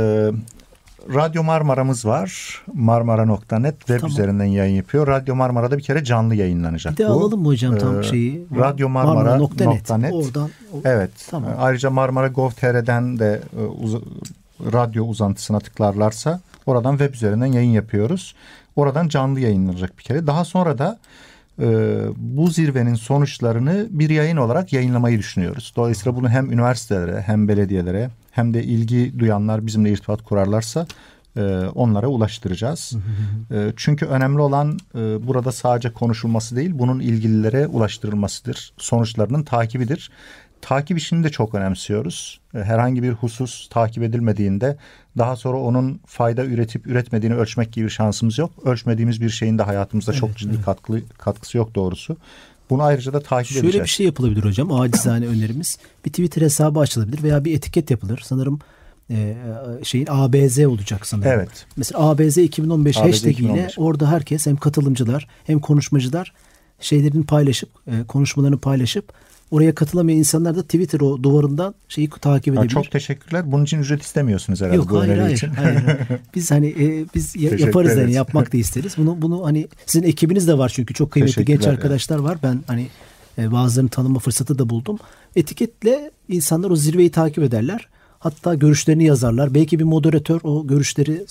Radyo 1.14 1.44
Marmara'mız 1.44 2.06
var. 2.06 2.62
Marmara.net 2.74 3.78
web 3.80 4.00
Tamam. 4.00 4.12
üzerinden 4.12 4.46
yayın 4.46 4.76
yapıyor. 4.76 5.08
Radyo 5.08 5.36
Marmara'da 5.36 5.78
bir 5.78 5.84
kere 5.84 6.04
canlı 6.04 6.36
yayınlanacak 6.36 6.94
Bir 6.94 6.98
de 6.98 7.08
bu. 7.10 7.12
alalım 7.12 7.42
mı 7.42 7.48
hocam 7.48 7.78
tam 7.78 8.00
Ee, 8.00 8.04
şeyi? 8.04 8.46
Radyomarmara.net. 8.56 10.14
Oradan 10.14 10.50
o- 10.74 10.82
Evet. 10.86 11.12
Tamam. 11.30 11.52
Ayrıca 11.58 11.90
Marmara 11.90 12.28
Gov.tr'den 12.28 13.20
de 13.20 13.42
e, 13.60 13.62
uz- 13.66 14.02
radyo 14.74 15.06
uzantısına 15.06 15.60
tıklarlarsa 15.60 16.42
oradan 16.66 16.98
web 16.98 17.14
üzerinden 17.14 17.46
yayın 17.46 17.72
yapıyoruz. 17.72 18.36
Oradan 18.76 19.08
canlı 19.08 19.40
yayınlanacak 19.40 19.98
bir 19.98 20.04
kere. 20.04 20.28
Daha 20.28 20.46
sonra 20.46 20.78
da 20.78 21.00
e, 21.00 21.29
bu 22.18 22.48
zirvenin 22.48 22.96
sonuçlarını 22.96 23.88
bir 23.90 24.10
yayın 24.10 24.38
olarak 24.38 24.74
yayınlamayı 24.74 25.18
düşünüyoruz. 25.18 25.74
Dolayısıyla 25.76 26.16
bunu 26.18 26.30
hem 26.30 26.52
üniversitelere 26.52 27.22
hem 27.22 27.48
belediyelere 27.48 28.10
hem 28.32 28.54
de 28.54 28.64
ilgi 28.64 29.20
duyanlar 29.20 29.66
bizimle 29.66 29.92
irtibat 29.92 30.22
kurarlarsa 30.22 30.86
e, 31.38 31.42
onlara 31.76 32.08
ulaştıracağız. 32.08 32.94
E, 33.52 33.74
çünkü 33.76 34.06
önemli 34.06 34.42
olan 34.42 34.80
e, 34.96 35.28
burada 35.28 35.52
sadece 35.52 35.94
konuşulması 35.94 36.56
değil, 36.56 36.72
bunun 36.74 37.00
ilgililere 37.00 37.68
ulaştırılmasıdır. 37.68 38.74
Sonuçlarının 38.78 39.44
takibidir. 39.44 40.12
Takip 40.62 40.98
işini 40.98 41.24
de 41.24 41.30
çok 41.30 41.56
önemsiyoruz. 41.56 42.40
E, 42.56 42.58
Herhangi 42.58 43.04
bir 43.04 43.12
husus 43.12 43.70
takip 43.70 44.04
edilmediğinde 44.04 44.78
daha 45.18 45.36
sonra 45.36 45.58
onun 45.58 46.00
fayda 46.06 46.46
üretip 46.46 46.88
üretmediğini 46.88 47.36
ölçmek 47.36 47.74
gibi 47.74 47.86
bir 47.86 47.90
şansımız 47.92 48.38
yok. 48.38 48.52
Ölçmediğimiz 48.66 49.22
bir 49.22 49.30
şeyin 49.30 49.58
de 49.58 49.64
hayatımızda 49.64 50.14
çok 50.14 50.38
ciddi 50.38 50.62
katkı, 50.62 51.02
katkısı 51.18 51.58
yok 51.58 51.76
doğrusu. 51.76 52.18
Bunu 52.70 52.84
ayrıca 52.84 53.14
da 53.14 53.20
takip 53.20 53.52
Şöyle 53.52 53.68
edeceğiz. 53.68 53.84
bir 53.86 53.90
şey 53.90 54.06
yapılabilir 54.06 54.44
hocam. 54.44 54.72
Acizane 54.72 55.28
önerimiz. 55.36 55.78
Bir 56.06 56.10
Twitter 56.10 56.42
hesabı 56.42 56.80
açılabilir 56.80 57.24
veya 57.24 57.46
bir 57.46 57.56
etiket 57.56 57.92
yapılır. 57.92 58.22
Sanırım 58.24 58.60
e, 59.12 59.36
şeyin 59.84 60.08
ABZ 60.10 60.60
olacak 60.60 61.08
sanırım. 61.08 61.32
Evet. 61.32 61.66
Mesela 61.76 62.10
ABZ 62.10 62.38
2015 62.38 62.98
ABZ 62.98 63.04
hashtag 63.04 63.24
ile 63.24 63.32
2015. 63.32 63.74
orada 63.78 64.12
herkes 64.12 64.46
hem 64.46 64.58
katılımcılar 64.58 65.28
hem 65.44 65.60
konuşmacılar 65.60 66.34
şeylerini 66.80 67.26
paylaşıp 67.26 67.70
e, 67.88 68.04
konuşmalarını 68.08 68.58
paylaşıp 68.58 69.14
oraya 69.52 69.76
katılamayan 69.76 70.20
insanlar 70.20 70.56
da 70.56 70.64
Twitter 70.64 71.00
o 71.00 71.24
duvarından 71.24 71.76
şeyi 71.90 72.10
takip 72.10 72.54
edebilir. 72.54 72.70
çok 72.70 72.92
teşekkürler. 72.92 73.52
Bunun 73.52 73.64
için 73.64 73.80
ücret 73.80 74.02
istemiyorsunuz 74.02 74.62
herhalde 74.62 74.78
Yok 74.78 74.90
bu 74.90 75.00
hayır 75.00 75.18
hayır, 75.18 75.36
için. 75.36 75.48
hayır. 75.48 75.82
Biz 76.36 76.52
hani 76.52 76.68
e, 76.68 77.06
biz 77.16 77.36
yaparız 77.36 77.98
yani 77.98 78.14
yapmak 78.14 78.54
da 78.54 78.58
isteriz. 78.58 78.98
Bunu 78.98 79.22
bunu 79.22 79.46
hani 79.46 79.68
sizin 79.86 80.08
ekibiniz 80.08 80.48
de 80.48 80.58
var 80.58 80.72
çünkü 80.76 80.94
çok 80.94 81.12
kıymetli 81.12 81.46
genç 81.46 81.68
arkadaşlar 81.68 82.20
var. 82.20 82.38
Ben 82.44 82.60
hani 82.68 82.88
e, 83.38 83.52
bazılarını 83.52 83.90
tanıma 83.90 84.20
fırsatı 84.20 84.60
da 84.60 84.70
buldum. 84.70 85.00
Etiketle 85.36 86.12
insanlar 86.30 86.70
o 86.70 86.76
zirveyi 86.76 87.12
takip 87.12 87.44
ederler. 87.44 87.88
Hatta 88.20 88.56
görüşlerini 88.56 89.04
yazarlar. 89.04 89.54
Belki 89.54 89.80
bir 89.80 89.84
moderatör 89.84 90.40
o 90.44 90.68
görüşleri 90.68 91.26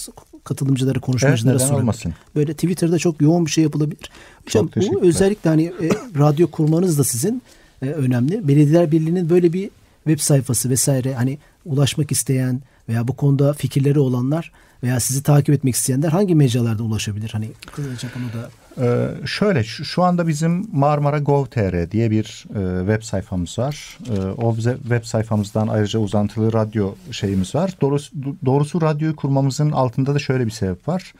katılımcılara, 0.45 1.01
konuşmacılara 1.01 1.55
neden 1.55 1.67
sorabilir. 1.67 1.83
olmasın? 1.83 2.15
Böyle 2.37 2.53
Twitter'da 2.53 2.99
çok 2.99 3.21
yoğun 3.21 3.47
bir 3.47 3.51
şey 3.51 3.65
yapılabilir. 3.65 4.11
Hocam 4.45 4.71
bu 4.77 5.03
özellikle 5.03 5.51
hani 5.51 5.65
e, 5.65 5.89
radyo 6.19 6.47
kurmanız 6.47 6.99
da 6.99 7.05
sizin 7.05 7.43
e, 7.83 7.87
önemli. 7.87 8.49
Belediyeler 8.49 8.93
Birliği'nin 8.93 9.31
böyle 9.31 9.53
bir 9.53 9.71
web 10.05 10.19
sayfası 10.19 10.71
vesaire 10.71 11.15
hani 11.15 11.39
ulaşmak 11.65 12.13
isteyen 12.13 12.61
veya 12.89 13.09
bu 13.09 13.17
konuda 13.17 13.53
fikirleri 13.53 13.99
olanlar 13.99 14.53
veya 14.83 15.01
sizi 15.01 15.23
takip 15.23 15.55
etmek 15.55 15.75
isteyenler 15.75 16.09
hangi 16.09 16.35
mecralarda 16.35 16.83
ulaşabilir? 16.83 17.31
Hani 17.33 17.51
kısaca 17.73 18.09
bunu 18.15 18.43
da 18.43 18.51
Ee, 18.81 19.09
şöyle 19.27 19.65
şu, 19.65 19.85
şu 19.85 20.03
anda 20.03 20.29
bizim 20.29 20.67
Marmara 20.73 21.19
Gov.tr 21.19 21.91
diye 21.91 22.11
bir 22.11 22.45
e, 22.55 22.81
web 22.81 23.03
sayfamız 23.03 23.59
var. 23.59 23.99
E, 24.11 24.21
o 24.21 24.57
bize 24.57 24.77
web 24.83 25.05
sayfamızdan 25.05 25.69
ayrıca 25.69 25.99
uzantılı 25.99 26.53
radyo 26.53 26.95
şeyimiz 27.11 27.55
var. 27.55 27.75
Doğrusu, 27.81 28.15
doğrusu 28.45 28.83
radyoyu 28.83 29.17
kurmamızın 29.17 29.71
altında 29.71 30.15
da 30.15 30.19
şöyle 30.19 30.47
bir 30.47 30.51
sebep 30.51 30.89
var. 30.89 31.13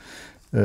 E, 0.53 0.59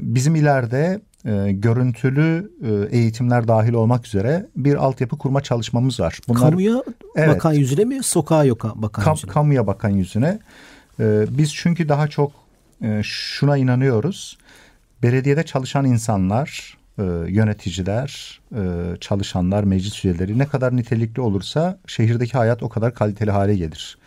bizim 0.00 0.34
ileride 0.36 1.00
e, 1.26 1.52
görüntülü 1.52 2.52
e, 2.62 2.96
eğitimler 2.98 3.48
dahil 3.48 3.72
olmak 3.72 4.06
üzere 4.06 4.46
bir 4.56 4.74
altyapı 4.74 5.18
kurma 5.18 5.40
çalışmamız 5.40 6.00
var. 6.00 6.18
Bunlar 6.28 6.40
kamuya 6.50 6.82
Evet. 7.16 7.28
bakan 7.28 7.52
yüzüne 7.52 7.84
mi 7.84 8.02
sokağa 8.02 8.44
yoka 8.44 8.72
bakan 8.74 9.04
kam- 9.04 9.14
yüzüne? 9.14 9.30
kamuya 9.30 9.66
bakan 9.66 9.90
yüzüne. 9.90 10.38
Ee, 11.00 11.24
biz 11.30 11.54
çünkü 11.54 11.88
daha 11.88 12.08
çok 12.08 12.32
e, 12.82 13.00
şuna 13.04 13.56
inanıyoruz. 13.56 14.38
Belediyede 15.02 15.42
çalışan 15.42 15.84
insanlar, 15.84 16.76
e, 16.98 17.02
yöneticiler, 17.28 18.40
e, 18.56 18.60
çalışanlar, 19.00 19.64
meclis 19.64 20.04
üyeleri 20.04 20.38
ne 20.38 20.46
kadar 20.46 20.76
nitelikli 20.76 21.20
olursa 21.20 21.78
şehirdeki 21.86 22.32
hayat 22.32 22.62
o 22.62 22.68
kadar 22.68 22.94
kaliteli 22.94 23.30
hale 23.30 23.54
gelir. 23.56 23.98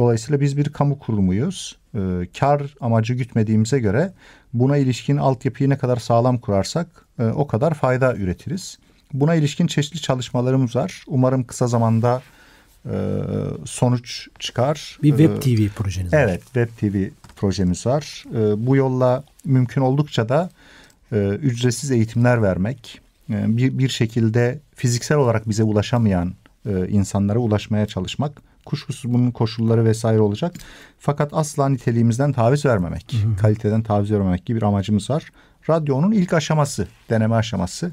Dolayısıyla 0.00 0.40
biz 0.40 0.56
bir 0.56 0.68
kamu 0.68 0.98
kurumuyuz. 0.98 1.76
E, 1.94 1.98
kar 2.38 2.74
amacı 2.80 3.14
gütmediğimize 3.14 3.78
göre 3.78 4.12
buna 4.52 4.76
ilişkin 4.76 5.16
altyapıyı 5.16 5.70
ne 5.70 5.78
kadar 5.78 5.96
sağlam 5.96 6.38
kurarsak 6.38 6.86
e, 7.18 7.24
o 7.24 7.46
kadar 7.46 7.74
fayda 7.74 8.16
üretiriz. 8.16 8.78
Buna 9.12 9.34
ilişkin 9.34 9.66
çeşitli 9.66 10.00
çalışmalarımız 10.00 10.76
var. 10.76 11.04
Umarım 11.06 11.44
kısa 11.44 11.66
zamanda 11.66 12.22
e, 12.86 12.94
sonuç 13.64 14.28
çıkar. 14.38 14.98
Bir 15.02 15.08
web 15.08 15.36
E, 15.36 15.40
TV 15.40 15.68
projeniz 15.74 16.12
var. 16.12 16.18
Evet, 16.22 16.42
Web 16.44 16.68
TV 16.80 17.08
projemiz 17.36 17.86
var. 17.86 18.24
E, 18.34 18.66
bu 18.66 18.76
yolla 18.76 19.24
mümkün 19.44 19.80
oldukça 19.80 20.28
da 20.28 20.50
e, 21.12 21.16
ücretsiz 21.28 21.90
eğitimler 21.90 22.42
vermek, 22.42 23.00
e, 23.30 23.56
bir, 23.56 23.78
bir 23.78 23.88
şekilde 23.88 24.58
fiziksel 24.74 25.18
olarak 25.18 25.48
bize 25.48 25.62
ulaşamayan 25.62 26.34
e, 26.66 26.88
insanlara 26.88 27.38
ulaşmaya 27.38 27.86
çalışmak. 27.86 28.49
Kuşkusuz 28.70 29.12
bunun 29.12 29.30
koşulları 29.30 29.84
vesaire 29.84 30.20
olacak. 30.20 30.54
Fakat 30.98 31.34
asla 31.34 31.68
niteliğimizden 31.68 32.32
taviz 32.32 32.66
vermemek, 32.66 33.16
kaliteden 33.40 33.82
taviz 33.82 34.12
vermemek 34.12 34.46
gibi 34.46 34.56
bir 34.56 34.62
amacımız 34.62 35.10
var. 35.10 35.24
Radyonun 35.70 36.12
ilk 36.12 36.32
aşaması, 36.32 36.88
deneme 37.10 37.34
aşaması. 37.34 37.92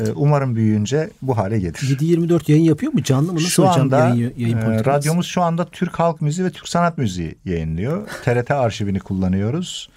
E, 0.00 0.10
umarım 0.14 0.56
büyüyünce 0.56 1.10
bu 1.22 1.36
hale 1.36 1.58
gelir. 1.58 1.74
7-24 1.74 2.50
yayın 2.50 2.64
yapıyor 2.64 2.92
mu? 2.92 3.02
Canlı 3.02 3.32
mı? 3.32 3.34
Nasıl 3.34 3.48
Şu 3.48 3.68
anda 3.68 3.98
yayın, 3.98 4.34
yayın 4.36 4.56
e, 4.56 4.84
radyomuz 4.84 5.26
şu 5.26 5.42
anda 5.42 5.64
Türk 5.64 5.98
Halk 5.98 6.20
Müziği 6.20 6.46
ve 6.46 6.50
Türk 6.50 6.68
Sanat 6.68 6.98
Müziği 6.98 7.34
yayınlıyor. 7.44 8.08
TRT 8.24 8.50
arşivini 8.50 9.00
kullanıyoruz. 9.00 9.90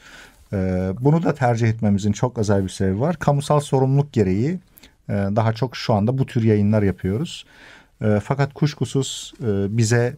E, 0.54 0.58
bunu 1.00 1.24
da 1.24 1.34
tercih 1.34 1.68
etmemizin 1.68 2.12
çok 2.12 2.38
özel 2.38 2.64
bir 2.64 2.70
sebebi 2.70 3.00
var. 3.00 3.16
Kamusal 3.20 3.60
sorumluluk 3.60 4.14
gereği 4.14 4.60
e, 5.10 5.14
daha 5.14 5.54
çok 5.54 5.76
şu 5.76 5.94
anda 5.94 6.18
bu 6.18 6.26
tür 6.26 6.44
yayınlar 6.44 6.84
yapıyoruz. 6.84 7.46
E, 8.02 8.20
fakat 8.24 8.54
kuşkusuz 8.54 9.34
e, 9.44 9.78
bize 9.78 10.16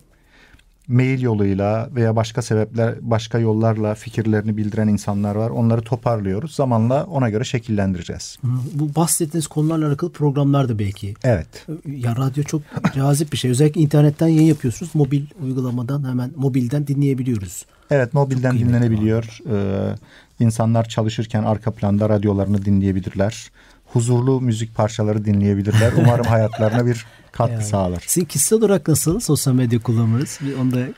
mail 0.88 1.22
yoluyla 1.22 1.89
veya 1.96 2.15
başka 2.15 2.41
sebepler, 2.41 2.96
başka 3.02 3.39
yollarla 3.39 3.96
fikirlerini 3.96 4.58
bildiren 4.58 4.88
insanlar 4.88 5.36
var. 5.36 5.50
Onları 5.50 5.82
toparlıyoruz. 5.82 6.56
Zamanla 6.56 7.04
ona 7.04 7.30
göre 7.30 7.43
şekillendireceğiz. 7.43 8.38
Bu 8.74 8.96
bahsettiğiniz 8.96 9.48
konularla 9.48 9.88
alakalı 9.88 10.12
programlar 10.12 10.69
da 10.69 10.80
belki. 10.80 11.13
Evet. 11.24 11.67
Ya 11.86 12.15
radyo 12.15 12.43
çok 12.43 12.62
cazip 12.96 13.32
bir 13.32 13.38
şey. 13.38 13.52
Özellikle 13.52 13.82
internetten 13.82 14.28
yayın 14.28 14.48
yapıyorsunuz. 14.48 14.96
Mobil 14.96 15.24
uygulamadan 15.43 16.10
hemen 16.10 16.32
mobilden 16.36 16.88
dinleyebiliyoruz. 16.88 17.65
Evet 17.91 18.13
mobilden 18.13 18.60
dinlenebiliyor. 18.60 19.39
Ee, 19.52 19.96
insanlar 20.39 20.89
çalışırken 20.89 21.43
arka 21.43 21.72
planda 21.72 22.10
radyolarını 22.10 22.65
dinleyebilirler. 22.65 23.52
Huzurlu 23.86 24.41
müzik 24.41 24.76
parçaları 24.76 25.26
dinleyebilirler. 25.26 25.93
Umarım 25.98 26.26
hayatlarına 26.26 26.86
bir 26.86 27.06
katkı 27.32 27.54
Yani. 27.54 27.63
sağlar. 27.63 28.04
Sizin 28.08 28.26
kişisel 28.26 28.60
olarak 28.60 28.88
nasıl 28.88 29.19
sosyal 29.19 29.54
medya 29.54 29.80
kullanımınız? 29.80 30.39
Bir 30.41 30.58
Onu 30.58 30.72
da 30.72 30.80
yani 30.80 30.93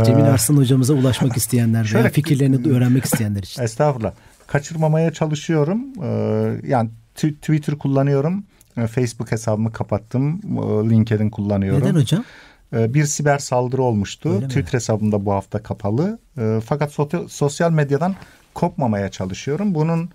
Ee, 0.00 0.04
Cemil 0.04 0.24
Arslan 0.24 0.56
hocamıza 0.56 0.94
ulaşmak 0.94 1.36
isteyenler 1.36 1.78
veya 1.80 1.84
şöyle- 1.84 2.10
fikirlerini 2.10 2.64
de 2.64 2.70
öğrenmek 2.70 3.04
isteyenler 3.04 3.42
için. 3.42 3.62
Estağfurullah. 3.62 4.12
Kaçırmamaya 4.46 5.12
çalışıyorum. 5.12 5.80
Ee, 6.02 6.60
yani 6.66 6.90
Twitter 7.14 7.78
kullanıyorum. 7.78 8.44
Ee, 8.76 8.86
Facebook 8.86 9.32
hesabımı 9.32 9.72
kapattım. 9.72 10.40
LinkedIn 10.90 11.30
kullanıyorum. 11.30 11.80
Neden 11.82 11.94
hocam? 11.94 12.24
Bir 12.72 13.04
siber 13.04 13.38
saldırı 13.38 13.82
olmuştu. 13.82 14.28
Öyle 14.28 14.40
mi? 14.40 14.48
Twitter 14.48 14.72
hesabım 14.72 15.12
da 15.12 15.26
bu 15.26 15.32
hafta 15.32 15.62
kapalı. 15.62 16.18
Fakat 16.64 16.92
sosyal 17.28 17.70
medyadan 17.70 18.14
kopmamaya 18.54 19.10
çalışıyorum. 19.10 19.74
Bunun 19.74 20.10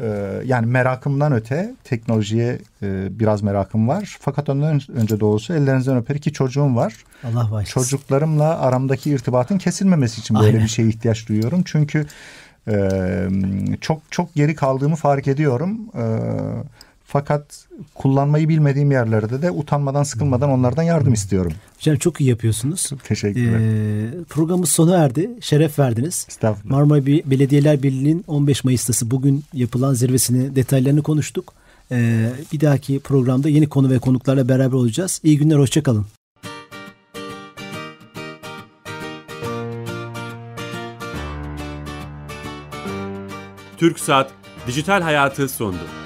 e, 0.00 0.06
yani 0.44 0.66
merakımdan 0.66 1.32
öte 1.32 1.74
teknolojiye 1.84 2.58
e, 2.82 3.18
biraz 3.18 3.42
merakım 3.42 3.88
var. 3.88 4.16
Fakat 4.20 4.48
ondan 4.48 4.80
önce 4.94 5.20
doğrusu 5.20 5.52
ellerinizden 5.54 5.96
öper 5.96 6.14
iki 6.14 6.32
çocuğum 6.32 6.76
var. 6.76 6.94
Allah 7.24 7.50
bağışlasın. 7.52 7.80
Çocuklarımla 7.80 8.58
aramdaki 8.60 9.10
irtibatın 9.10 9.58
kesilmemesi 9.58 10.20
için 10.20 10.36
böyle 10.36 10.46
Aynen. 10.46 10.62
bir 10.62 10.68
şeye 10.68 10.88
ihtiyaç 10.88 11.28
duyuyorum. 11.28 11.62
Çünkü 11.64 12.06
e, 12.68 13.28
çok 13.80 14.02
çok 14.10 14.34
geri 14.34 14.54
kaldığımı 14.54 14.96
fark 14.96 15.28
ediyorum. 15.28 15.78
E, 15.94 16.04
fakat 17.08 17.66
kullanmayı 17.94 18.48
bilmediğim 18.48 18.90
yerlerde 18.90 19.42
de 19.42 19.50
utanmadan 19.50 20.02
sıkılmadan 20.02 20.50
onlardan 20.50 20.82
yardım 20.82 21.12
istiyorum. 21.12 21.52
Hocam 21.76 21.96
çok 21.96 22.20
iyi 22.20 22.30
yapıyorsunuz. 22.30 22.90
Teşekkürler. 23.04 23.58
Ee, 23.60 24.24
programımız 24.28 24.68
sona 24.68 24.96
erdi. 24.96 25.30
Şeref 25.40 25.78
verdiniz. 25.78 26.26
Estağfurullah. 26.28 26.70
Marmara 26.70 27.06
Be- 27.06 27.30
Belediyeler 27.30 27.82
Birliği'nin 27.82 28.24
15 28.26 28.64
Mayıs'tası 28.64 29.10
bugün 29.10 29.44
yapılan 29.54 29.94
zirvesini 29.94 30.56
detaylarını 30.56 31.02
konuştuk. 31.02 31.52
Ee, 31.92 32.30
bir 32.52 32.60
dahaki 32.60 33.00
programda 33.00 33.48
yeni 33.48 33.68
konu 33.68 33.90
ve 33.90 33.98
konuklarla 33.98 34.48
beraber 34.48 34.76
olacağız. 34.76 35.20
İyi 35.24 35.38
günler, 35.38 35.56
hoşçakalın. 35.56 36.06
TürkSat 43.78 44.30
Dijital 44.66 45.02
Hayatı 45.02 45.48
sundu. 45.48 45.98